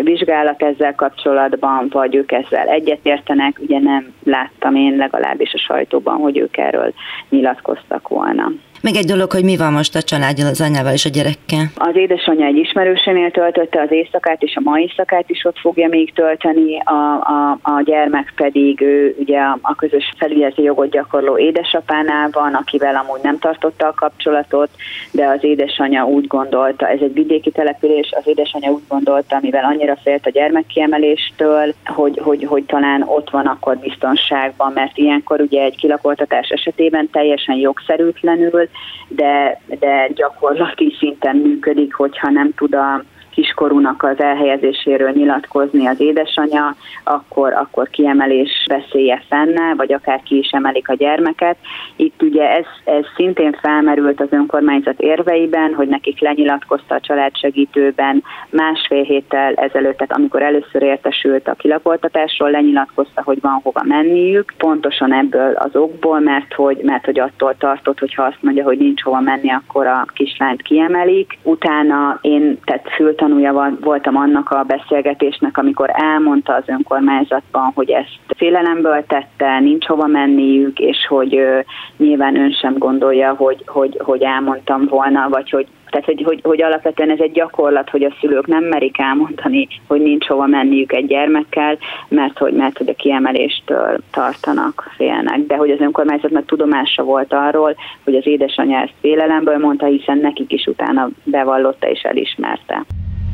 [0.03, 6.39] vizsgálat ezzel kapcsolatban, vagy ők ezzel egyetértenek, ugye nem láttam én legalábbis a sajtóban, hogy
[6.39, 6.93] ők erről
[7.29, 8.53] nyilatkoztak volna.
[8.81, 11.65] Még egy dolog, hogy mi van most a családdal, az anyával és a gyerekkel?
[11.75, 16.13] Az édesanyja egy ismerősénél töltötte az éjszakát, és a mai éjszakát is ott fogja még
[16.13, 22.55] tölteni, a, a, a gyermek pedig ő ugye a közös felügyeleti jogot gyakorló édesapánál van,
[22.55, 24.71] akivel amúgy nem tartotta a kapcsolatot,
[25.11, 29.97] de az édesanyja úgy gondolta, ez egy vidéki település, az édesanyja úgy gondolta, mivel annyira
[30.03, 35.77] félt a gyermekkiemeléstől, hogy, hogy, hogy talán ott van akkor biztonságban, mert ilyenkor ugye egy
[35.77, 38.68] kilakoltatás esetében teljesen jogszerűtlenül
[39.09, 43.05] de, de gyakorlati szinten működik, hogyha nem tud a
[43.43, 50.51] kiskorúnak az elhelyezéséről nyilatkozni az édesanyja, akkor, akkor kiemelés veszélye fenne, vagy akár ki is
[50.51, 51.57] emelik a gyermeket.
[51.97, 59.03] Itt ugye ez, ez szintén felmerült az önkormányzat érveiben, hogy nekik lenyilatkozta a családsegítőben másfél
[59.03, 65.53] héttel ezelőtt, tehát amikor először értesült a kilapoltatásról, lenyilatkozta, hogy van hova menniük, pontosan ebből
[65.55, 69.21] az okból, mert hogy, mert hogy attól tartott, hogy ha azt mondja, hogy nincs hova
[69.21, 71.39] menni, akkor a kislányt kiemelik.
[71.43, 78.19] Utána én, tehát fültan tanúja voltam annak a beszélgetésnek, amikor elmondta az önkormányzatban, hogy ezt
[78.37, 81.59] félelemből tette, nincs hova menniük, és hogy ö,
[81.97, 86.63] nyilván ön sem gondolja, hogy, hogy, hogy elmondtam volna, vagy hogy tehát, hogy, hogy, hogy
[86.63, 91.07] alapvetően ez egy gyakorlat, hogy a szülők nem merik elmondani, hogy nincs hova menniük egy
[91.07, 95.39] gyermekkel, mert hogy, mert hogy a kiemeléstől tartanak, félnek.
[95.47, 100.53] De hogy az önkormányzatnak tudomása volt arról, hogy az édesanyja ezt félelemből mondta, hiszen nekik
[100.53, 102.85] is utána bevallotta és elismerte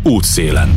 [0.04, 0.68] útszélen.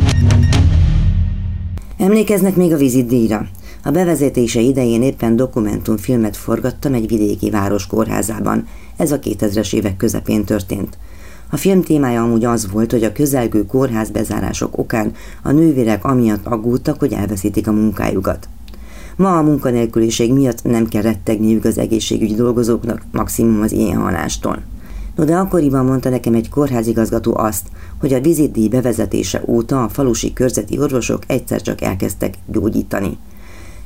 [1.98, 3.48] Emlékeznek még a vizitdíjra?
[3.84, 8.66] A bevezetése idején éppen dokumentumfilmet forgattam egy vidéki város kórházában.
[8.96, 10.98] Ez a 2000-es évek közepén történt.
[11.50, 15.12] A film témája amúgy az volt, hogy a közelgő kórház bezárások okán
[15.42, 18.48] a nővérek amiatt aggódtak, hogy elveszítik a munkájukat.
[19.16, 24.62] Ma a munkanélküliség miatt nem kell rettegniük az egészségügyi dolgozóknak, maximum az ilyen halástól.
[25.18, 27.66] No de akkoriban mondta nekem egy kórházigazgató azt,
[28.00, 33.18] hogy a vizitdíj bevezetése óta a falusi körzeti orvosok egyszer csak elkezdtek gyógyítani.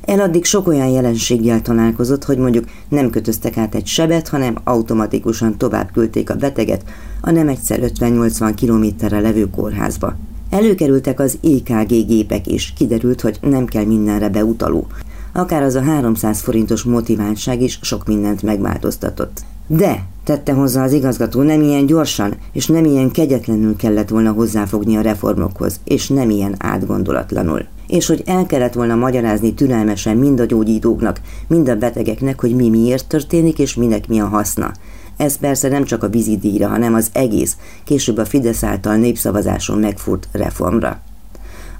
[0.01, 5.91] Eladdig sok olyan jelenséggel találkozott, hogy mondjuk nem kötöztek át egy sebet, hanem automatikusan tovább
[5.91, 6.83] küldték a beteget
[7.21, 10.15] a nem egyszer 50-80 kilométerre levő kórházba.
[10.49, 14.87] Előkerültek az EKG gépek is, kiderült, hogy nem kell mindenre beutaló.
[15.31, 19.43] Akár az a 300 forintos motiváltság is sok mindent megváltoztatott.
[19.67, 24.97] De tette hozzá az igazgató, nem ilyen gyorsan és nem ilyen kegyetlenül kellett volna hozzáfogni
[24.97, 27.65] a reformokhoz, és nem ilyen átgondolatlanul.
[27.87, 32.69] És hogy el kellett volna magyarázni türelmesen mind a gyógyítóknak, mind a betegeknek, hogy mi
[32.69, 34.71] miért történik, és minek mi a haszna.
[35.17, 40.27] Ez persze nem csak a vízidíjra, hanem az egész, később a Fidesz által népszavazáson megfurt
[40.31, 41.01] reformra.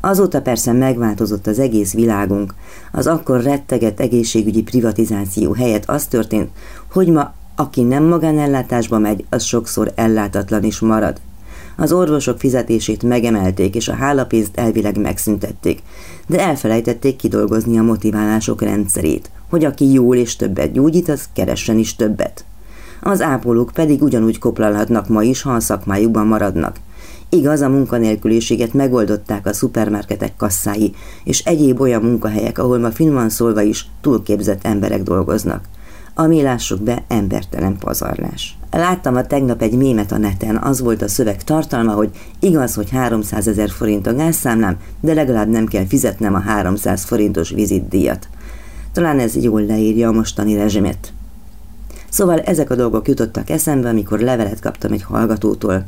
[0.02, 2.54] Azóta persze megváltozott az egész világunk.
[2.91, 6.50] Az akkor rettegett egészségügyi privatizáció helyett az történt,
[6.91, 11.21] hogy ma aki nem magánellátásba megy, az sokszor ellátatlan is marad.
[11.77, 15.81] Az orvosok fizetését megemelték, és a hálapénzt elvileg megszüntették,
[16.27, 21.95] de elfelejtették kidolgozni a motiválások rendszerét, hogy aki jól és többet gyógyít, az keressen is
[21.95, 22.45] többet.
[23.01, 26.75] Az ápolók pedig ugyanúgy koplalhatnak ma is, ha a szakmájukban maradnak.
[27.29, 33.61] Igaz, a munkanélküliséget megoldották a szupermarketek kasszái, és egyéb olyan munkahelyek, ahol ma finoman szólva
[33.61, 35.63] is túlképzett emberek dolgoznak.
[36.15, 38.58] Ami lássuk be embertelen pazarlás.
[38.71, 42.89] Láttam a tegnap egy mémet a neten, az volt a szöveg tartalma, hogy igaz, hogy
[42.89, 48.28] 300 ezer forint a gázszámlám, de legalább nem kell fizetnem a 300 forintos vizitdíjat.
[48.91, 51.13] Talán ez jól leírja a mostani rezsimet.
[52.10, 55.86] Szóval ezek a dolgok jutottak eszembe, amikor levelet kaptam egy hallgatótól.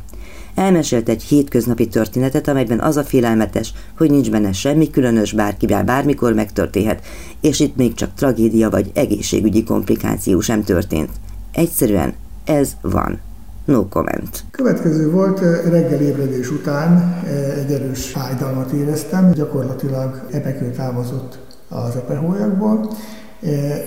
[0.55, 6.33] Elmesélt egy hétköznapi történetet, amelyben az a félelmetes, hogy nincs benne semmi különös, bárkivel bármikor
[6.33, 7.05] megtörténhet,
[7.41, 11.09] és itt még csak tragédia vagy egészségügyi komplikáció sem történt.
[11.51, 12.13] Egyszerűen
[12.45, 13.19] ez van.
[13.65, 14.43] No comment.
[14.51, 15.39] Következő volt,
[15.69, 17.23] reggel ébredés után
[17.55, 21.39] egy erős fájdalmat éreztem, gyakorlatilag epekő távozott
[21.69, 22.91] az epehólyakból,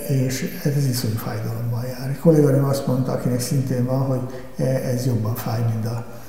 [0.07, 2.09] és ez iszonyú fájdalommal jár.
[2.09, 4.19] Egy kolléganőm azt mondta, akinek szintén van, hogy
[4.65, 6.28] ez jobban fáj, mint a Eh,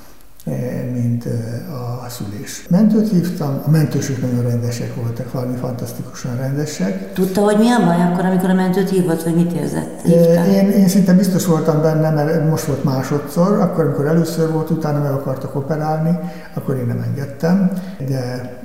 [0.93, 2.65] mint eh, a szülés.
[2.69, 7.13] Mentőt hívtam, a mentősök nagyon rendesek voltak, valami fantasztikusan rendesek.
[7.13, 10.05] Tudta, hogy mi a baj akkor, amikor a mentőt hívott, vagy mit érzett?
[10.05, 14.69] Eh, én, én szinte biztos voltam benne, mert most volt másodszor, akkor, amikor először volt,
[14.69, 16.19] utána meg akartak operálni,
[16.53, 17.71] akkor én nem engedtem,
[18.07, 18.59] de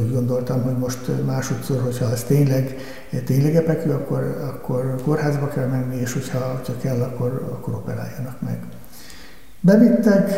[0.00, 2.76] úgy gondoltam, hogy most másodszor, hogyha ez tényleg,
[3.24, 8.58] tényleg epekű, akkor, akkor kórházba kell menni, és hogyha, hogyha kell, akkor, akkor operáljanak meg.
[9.60, 10.30] Bevittek,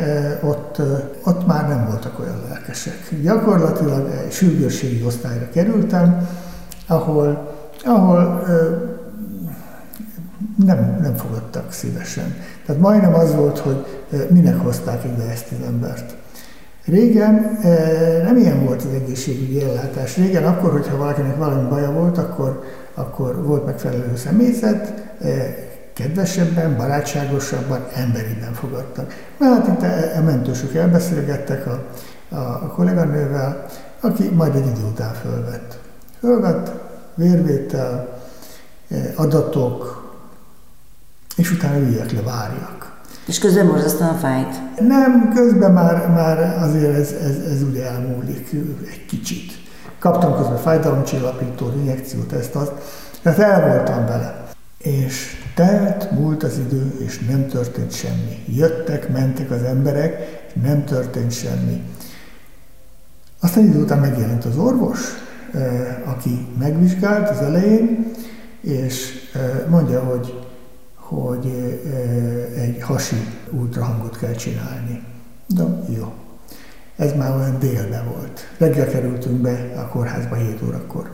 [0.00, 0.86] eh, ott, eh,
[1.24, 2.98] ott már nem voltak olyan lelkesek.
[3.22, 6.28] Gyakorlatilag egy sürgősségi osztályra kerültem,
[6.86, 7.54] ahol,
[7.84, 8.54] ahol eh,
[10.64, 12.34] nem, nem fogadtak szívesen.
[12.66, 13.86] Tehát majdnem az volt, hogy
[14.30, 16.16] minek hozták ide ezt az embert.
[16.84, 17.58] Régen
[18.24, 20.16] nem ilyen volt az egészségügyi ellátás.
[20.16, 22.62] Régen akkor, hogyha valakinek valami baja volt, akkor,
[22.94, 24.92] akkor volt megfelelő személyzet,
[25.96, 29.14] kedvesebben, barátságosabban, emberiben fogadtak.
[29.38, 31.86] Na hát itt a e, e mentősök elbeszélgettek a,
[32.28, 33.66] a, a kolléganővel,
[34.00, 35.78] aki majd egy idő után fölvett.
[36.18, 36.70] Fölvett,
[37.14, 38.08] vérvétel,
[38.90, 40.04] e, adatok,
[41.36, 43.00] és utána üljek le, várjak.
[43.26, 44.80] És közben borzasztóan fájt?
[44.80, 48.50] Nem, közben már, már azért ez, ez, ez ugye elmúlik
[48.90, 49.52] egy kicsit.
[49.98, 52.72] Kaptam közben fájdalomcsillapító injekciót, ezt, azt,
[53.22, 54.44] tehát el voltam vele.
[54.78, 58.42] És telt, múlt az idő, és nem történt semmi.
[58.46, 61.82] Jöttek, mentek az emberek, és nem történt semmi.
[63.40, 65.00] Aztán idő után megjelent az orvos,
[65.52, 68.10] eh, aki megvizsgált az elején,
[68.60, 70.44] és eh, mondja, hogy,
[70.94, 73.16] hogy eh, egy hasi
[73.50, 75.02] ultrahangot kell csinálni.
[75.46, 76.12] De jó.
[76.96, 78.40] Ez már olyan délben volt.
[78.58, 81.10] Reggel kerültünk be a kórházba 7 órakor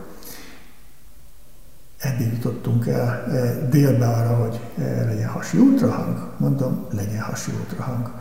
[2.03, 6.29] eddig jutottunk el e, délbe arra, hogy e, legyen hasi ultrahang.
[6.37, 8.11] Mondom, legyen hasi ultrahang.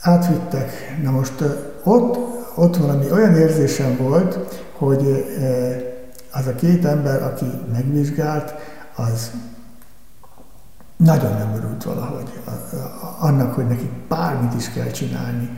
[0.00, 0.70] Átvittek,
[1.02, 1.46] na most e,
[1.82, 2.18] ott,
[2.54, 4.38] ott valami olyan érzésem volt,
[4.72, 5.26] hogy
[6.32, 8.54] az a két ember, aki megvizsgált,
[8.96, 9.30] az
[10.96, 12.30] nagyon nem örült valahogy
[13.18, 15.50] annak, hogy nekik bármit is kell csinálni.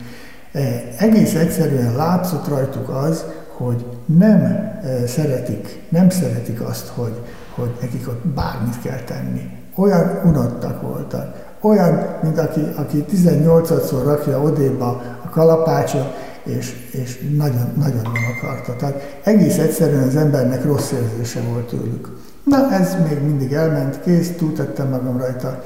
[0.97, 3.25] Egész egyszerűen látszott rajtuk az,
[3.57, 4.71] hogy nem
[5.07, 7.21] szeretik, nem szeretik azt, hogy,
[7.55, 9.49] hogy nekik ott bármit kell tenni.
[9.75, 11.45] Olyan unottak voltak.
[11.61, 18.75] Olyan, mint aki, aki 18-szor rakja odéba a kalapácsot, és, és nagyon, nagyon nem akarta.
[18.75, 22.17] Tehát egész egyszerűen az embernek rossz érzése volt tőlük.
[22.43, 25.63] Na, ez még mindig elment, kész, túltettem magam rajta.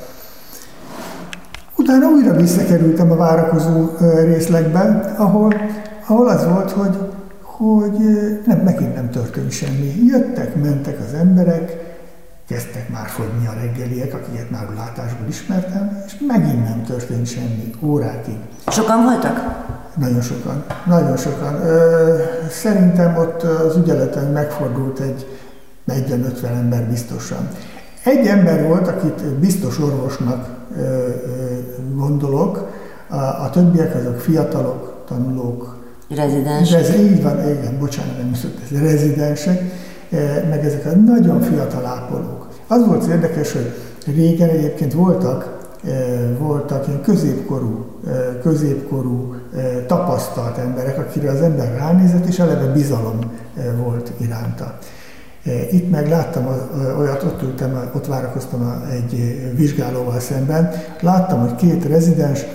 [1.76, 3.90] Utána újra visszakerültem a várakozó
[4.26, 5.54] részlegbe, ahol,
[6.08, 6.98] ahol az volt, hogy
[7.62, 7.98] hogy
[8.46, 9.94] nem, megint nem történt semmi.
[10.08, 11.90] Jöttek, mentek az emberek,
[12.48, 18.38] kezdtek már fogyni a reggeliek, akiket már látásból ismertem, és megint nem történt semmi órákig.
[18.68, 19.40] Sokan voltak?
[19.98, 21.60] Nagyon sokan, nagyon sokan.
[22.50, 25.28] Szerintem ott az ügyeleten megfordult egy
[25.88, 27.48] 40-50 ember biztosan.
[28.04, 30.50] Egy ember volt, akit biztos orvosnak
[31.96, 32.70] gondolok,
[33.44, 35.81] a többiek azok fiatalok, tanulók,
[36.16, 36.80] Rezidensek.
[36.80, 38.40] Ez így van, igen, bocsánat, nem is
[38.72, 39.62] ez rezidensek,
[40.10, 42.48] eh, meg ezek a nagyon fiatal ápolók.
[42.68, 43.74] Az volt érdekes, hogy
[44.16, 45.94] régen egyébként voltak, eh,
[46.40, 49.36] voltak ilyen középkorú, eh, középkorú
[49.88, 53.20] tapasztalt emberek, akire az ember ránézett, és eleve bizalom
[53.84, 54.78] volt iránta.
[55.72, 56.48] Itt meg láttam
[56.98, 62.46] olyat, ott ültem, ott várakoztam egy vizsgálóval szemben, láttam, hogy két rezidens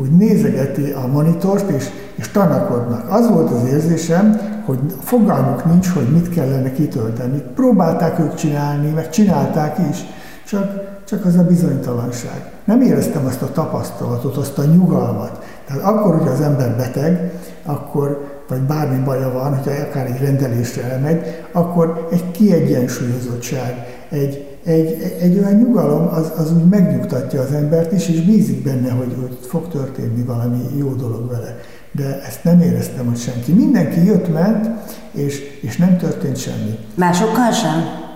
[0.00, 3.12] úgy nézegeti a monitort, és, és tanakodnak.
[3.12, 7.42] Az volt az érzésem, hogy fogalmuk nincs, hogy mit kellene kitölteni.
[7.54, 9.98] Próbálták ők csinálni, meg csinálták is,
[10.46, 10.66] csak,
[11.04, 12.50] csak az a bizonytalanság.
[12.64, 15.44] Nem éreztem azt a tapasztalatot, azt a nyugalmat.
[15.66, 17.32] Tehát akkor, hogy az ember beteg,
[17.64, 21.20] akkor, vagy bármi baja van, hogyha akár egy rendelésre elmegy,
[21.52, 28.08] akkor egy kiegyensúlyozottság, egy, egy, egy olyan nyugalom az, az úgy megnyugtatja az embert is,
[28.08, 31.56] és bízik benne, hogy, hogy fog történni valami jó dolog vele.
[31.92, 33.52] De ezt nem éreztem, hogy senki.
[33.52, 34.70] Mindenki jött-ment,
[35.12, 36.78] és, és nem történt semmi.
[36.94, 38.06] Másokkal sem?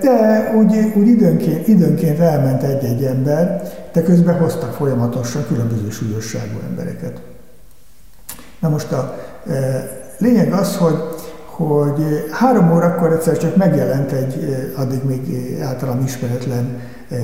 [0.00, 3.62] De úgy, úgy időnként, időnként elment egy-egy ember,
[3.92, 7.20] de közben hoztak folyamatosan különböző súlyosságú embereket.
[8.60, 9.18] Na most a
[10.18, 10.94] lényeg az, hogy,
[11.60, 16.78] hogy három órakor egyszer csak megjelent egy addig még általam ismeretlen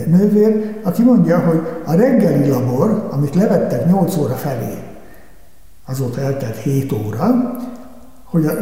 [0.07, 4.75] nővér, aki mondja, hogy a reggeli labor, amit levettek 8 óra felé,
[5.87, 7.57] azóta eltelt 7 óra,
[8.25, 8.53] hogy a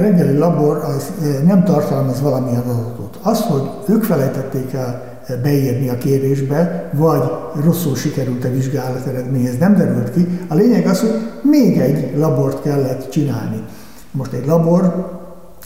[0.00, 1.12] reggeli labor az
[1.46, 3.18] nem tartalmaz valamilyen adatot.
[3.22, 5.02] Az, hogy ők felejtették el
[5.42, 7.22] beírni a kérésbe, vagy
[7.64, 10.38] rosszul sikerült a vizsgálat eredmény, nem derült ki.
[10.48, 13.62] A lényeg az, hogy még egy labort kellett csinálni.
[14.10, 15.10] Most egy labor,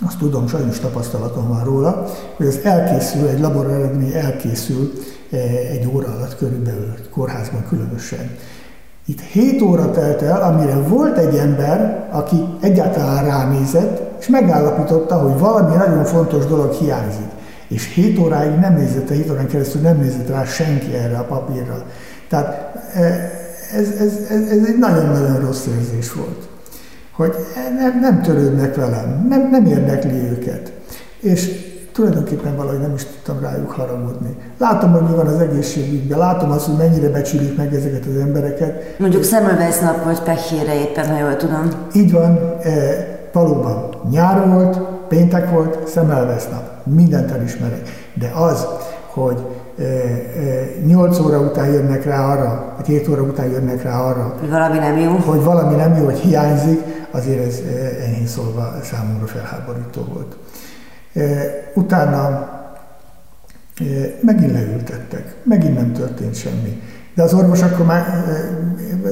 [0.05, 4.93] azt tudom, sajnos tapasztalatom van róla, hogy ez elkészül, egy labor eredmény elkészül
[5.71, 8.31] egy óra alatt körülbelül, kórházban különösen.
[9.07, 15.39] Itt 7 óra telt el, amire volt egy ember, aki egyáltalán ránézett, és megállapította, hogy
[15.39, 17.31] valami nagyon fontos dolog hiányzik.
[17.69, 21.85] És 7 óráig nem nézett, 7 órán keresztül nem nézett rá senki erre a papírra.
[22.29, 23.03] Tehát e,
[23.75, 26.49] ez, ez, ez, ez egy nagyon-nagyon rossz érzés volt.
[27.17, 27.35] Hogy
[27.79, 30.73] nem, nem törődnek velem, nem, nem érdekli őket.
[31.21, 34.37] És tulajdonképpen valahogy nem is tudtam rájuk haragudni.
[34.59, 38.99] Látom, hogy mi van az egészségügyben, látom azt, hogy mennyire becsülik meg ezeket az embereket.
[38.99, 41.69] Mondjuk Semmelweis nap volt Pechére éppen, ha jól tudom.
[41.95, 42.71] Így van, e,
[43.33, 46.71] valóban nyár volt, péntek volt, Semmelweis nap.
[46.85, 47.81] Mindent elismerek.
[48.15, 48.67] De az,
[49.07, 49.39] hogy
[49.79, 49.87] e, e,
[50.87, 54.79] 8 óra után jönnek rá arra, vagy 7 óra után jönnek rá arra, hogy valami
[54.79, 56.81] nem jó, hogy valami nem jó, hogy hiányzik,
[57.11, 60.37] azért ez e, enyhén szólva számomra felháborító volt.
[61.75, 62.55] Utána
[64.21, 66.83] megint leültettek, megint nem történt semmi.
[67.15, 68.25] De az orvos akkor már,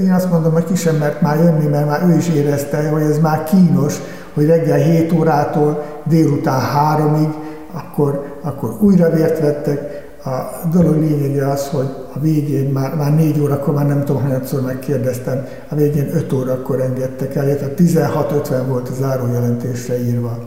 [0.01, 3.03] én azt mondom, hogy ki sem mert már jönni, mert már ő is érezte, hogy
[3.03, 3.99] ez már kínos,
[4.35, 7.35] hogy reggel 7 órától délután 3-ig,
[7.73, 9.94] akkor, akkor újra vért vettek.
[10.25, 14.63] A dolog lényege az, hogy a végén már, már 4 órakor, már nem tudom, hányadszor
[14.63, 20.39] megkérdeztem, a végén 5 órakor engedtek el, tehát 16.50 volt a zárójelentésre írva.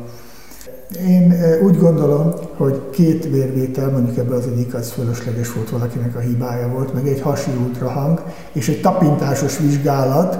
[1.08, 6.20] Én úgy gondolom, hogy két vérvétel, mondjuk ebből az egyik az fölösleges volt, valakinek a
[6.20, 8.24] hibája volt, meg egy hasi ultrahang,
[8.54, 10.40] és egy tapintásos vizsgálat,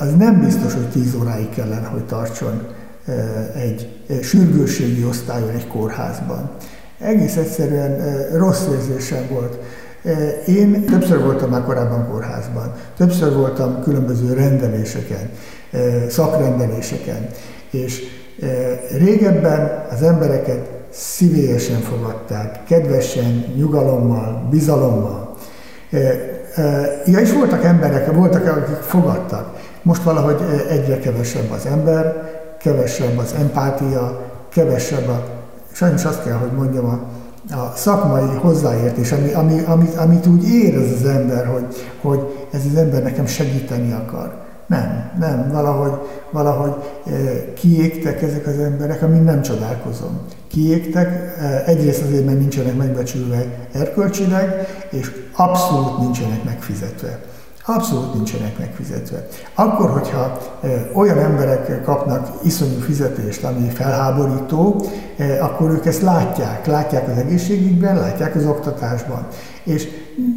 [0.00, 2.62] az nem biztos, hogy 10 óráig kellene, hogy tartson
[3.54, 3.88] egy
[4.22, 6.50] sürgősségi osztályon egy kórházban.
[7.02, 7.98] Egész egyszerűen
[8.36, 9.58] rossz érzésem volt.
[10.46, 15.30] Én többször voltam már korábban kórházban, többször voltam különböző rendeléseken,
[16.08, 17.28] szakrendeléseken,
[17.70, 18.02] és
[18.98, 25.36] Régebben az embereket szívélyesen fogadták, kedvesen, nyugalommal, bizalommal.
[27.06, 29.60] Ja, és voltak emberek, voltak, akik fogadtak.
[29.82, 35.24] Most valahogy egyre kevesebb az ember, kevesebb az empátia, kevesebb a,
[35.72, 37.06] sajnos azt kell, hogy mondjam, a,
[37.54, 41.66] a szakmai hozzáértés, ami, ami, amit, amit úgy érez az ember, hogy,
[42.00, 44.40] hogy ez az ember nekem segíteni akar.
[44.66, 45.92] Nem, nem, valahogy,
[46.30, 46.74] valahogy
[47.06, 47.12] eh,
[47.54, 50.20] kiégtek ezek az emberek, amin nem csodálkozom.
[50.48, 57.20] Kiégtek, eh, egyrészt azért, mert nincsenek megbecsülve erkölcsileg, és abszolút nincsenek megfizetve.
[57.66, 59.26] Abszolút nincsenek megfizetve.
[59.54, 60.38] Akkor, hogyha
[60.92, 64.86] olyan emberek kapnak iszonyú fizetést, ami felháborító,
[65.40, 66.66] akkor ők ezt látják.
[66.66, 69.26] Látják az egészségügyben, látják az oktatásban.
[69.64, 69.88] És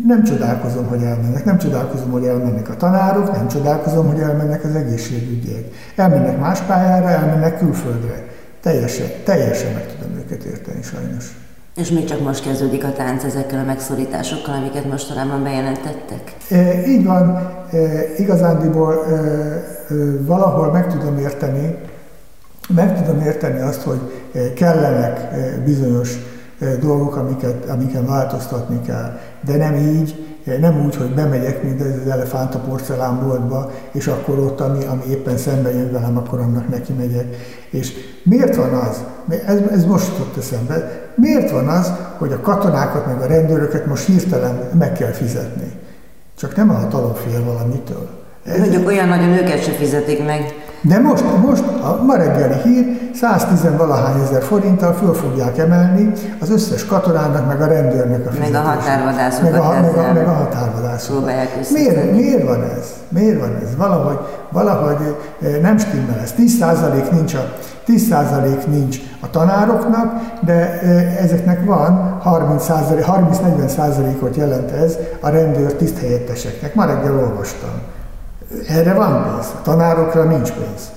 [0.08, 1.46] nem csodálkozom, hogy elmennek.
[1.46, 5.66] Nem csodálkozom, hogy elmennek a tanárok, nem csodálkozom, hogy elmennek az egészségügyiek.
[5.96, 8.26] Elmennek más pályára, elmennek külföldre.
[8.62, 11.45] Teljesen, teljesen meg tudom őket érteni sajnos.
[11.76, 16.36] És még csak most kezdődik a tánc ezekkel a megszorításokkal, amiket mostanában bejelentettek?
[16.50, 17.36] E, így van,
[17.72, 17.78] e,
[18.18, 19.64] igazándiból e, e,
[20.22, 21.76] valahol meg tudom érteni,
[22.76, 24.00] meg tudom érteni azt, hogy
[24.56, 25.30] kellenek
[25.64, 26.18] bizonyos
[26.82, 32.12] dolgok, amiket, amiket változtatni kell, de nem így, nem úgy, hogy bemegyek, mint ez az
[32.12, 36.94] elefánt a porcelánboltba, és akkor ott, ami, ami éppen szembe jön velem, akkor annak neki
[36.94, 37.36] megyek.
[37.70, 37.94] És
[38.24, 39.04] miért van az,
[39.46, 44.06] ez, ez most jutott eszembe, miért van az, hogy a katonákat meg a rendőröket most
[44.06, 45.72] hirtelen meg kell fizetni?
[46.38, 48.10] Csak nem a hatalom fél valamitől.
[48.46, 48.60] Ez...
[48.60, 50.65] Mondjuk olyan nagyon őket se fizetik meg.
[50.88, 56.50] De most, most a ma reggeli hír 110 valahány ezer forinttal föl fogják emelni az
[56.50, 58.54] összes katonának, meg a rendőrnek a fizetését.
[58.54, 61.32] Meg a határvadászokat meg a, meg a, meg a határvadászokat.
[61.72, 62.94] Miért, miért van ez?
[63.10, 63.76] Miért van ez?
[63.78, 64.20] Valahogy,
[64.52, 66.34] valahogy eh, nem stimmel ez.
[66.38, 67.54] 10% nincs a,
[67.88, 76.76] 10% nincs a tanároknak, de eh, ezeknek van 30-40%-ot jelent ez a rendőr tiszthelyetteseknek.
[76.76, 77.94] Ma reggel olvastam.
[78.68, 80.92] Erre van pénz, a tanárokra nincs pénz.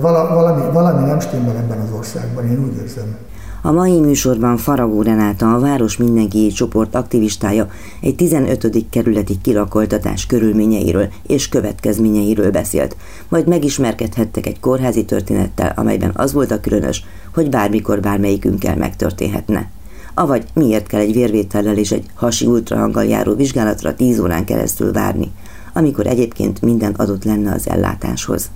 [0.00, 3.16] Vala, valami, valami nem stimmel ebben az országban, én úgy érzem.
[3.64, 7.68] A mai műsorban Faragó Renáta, a Város Mindenki csoport aktivistája
[8.00, 8.76] egy 15.
[8.90, 12.96] kerületi kilakoltatás körülményeiről és következményeiről beszélt,
[13.28, 19.70] majd megismerkedhettek egy kórházi történettel, amelyben az volt a különös, hogy bármikor bármelyikünkkel megtörténhetne.
[20.14, 25.32] Avagy miért kell egy vérvétellel és egy hasi ultrahanggal járó vizsgálatra 10 órán keresztül várni,
[25.72, 28.50] amikor egyébként minden adott lenne az ellátáshoz.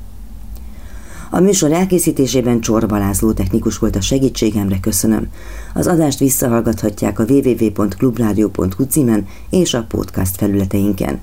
[1.31, 5.29] A műsor elkészítésében Csorba László technikus volt a segítségemre, köszönöm.
[5.75, 11.21] Az adást visszahallgathatják a www.clubradio.hu címen és a podcast felületeinken.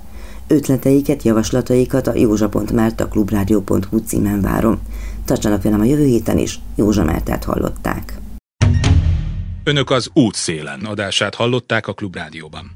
[0.48, 4.80] Ötleteiket, javaslataikat a józsa.mert.clubradio.hu címen várom.
[5.26, 8.18] Tartsanak velem a jövő héten is, Józsa Mertát hallották.
[9.64, 12.72] Önök az útszélen adását hallották a Klubrádióban.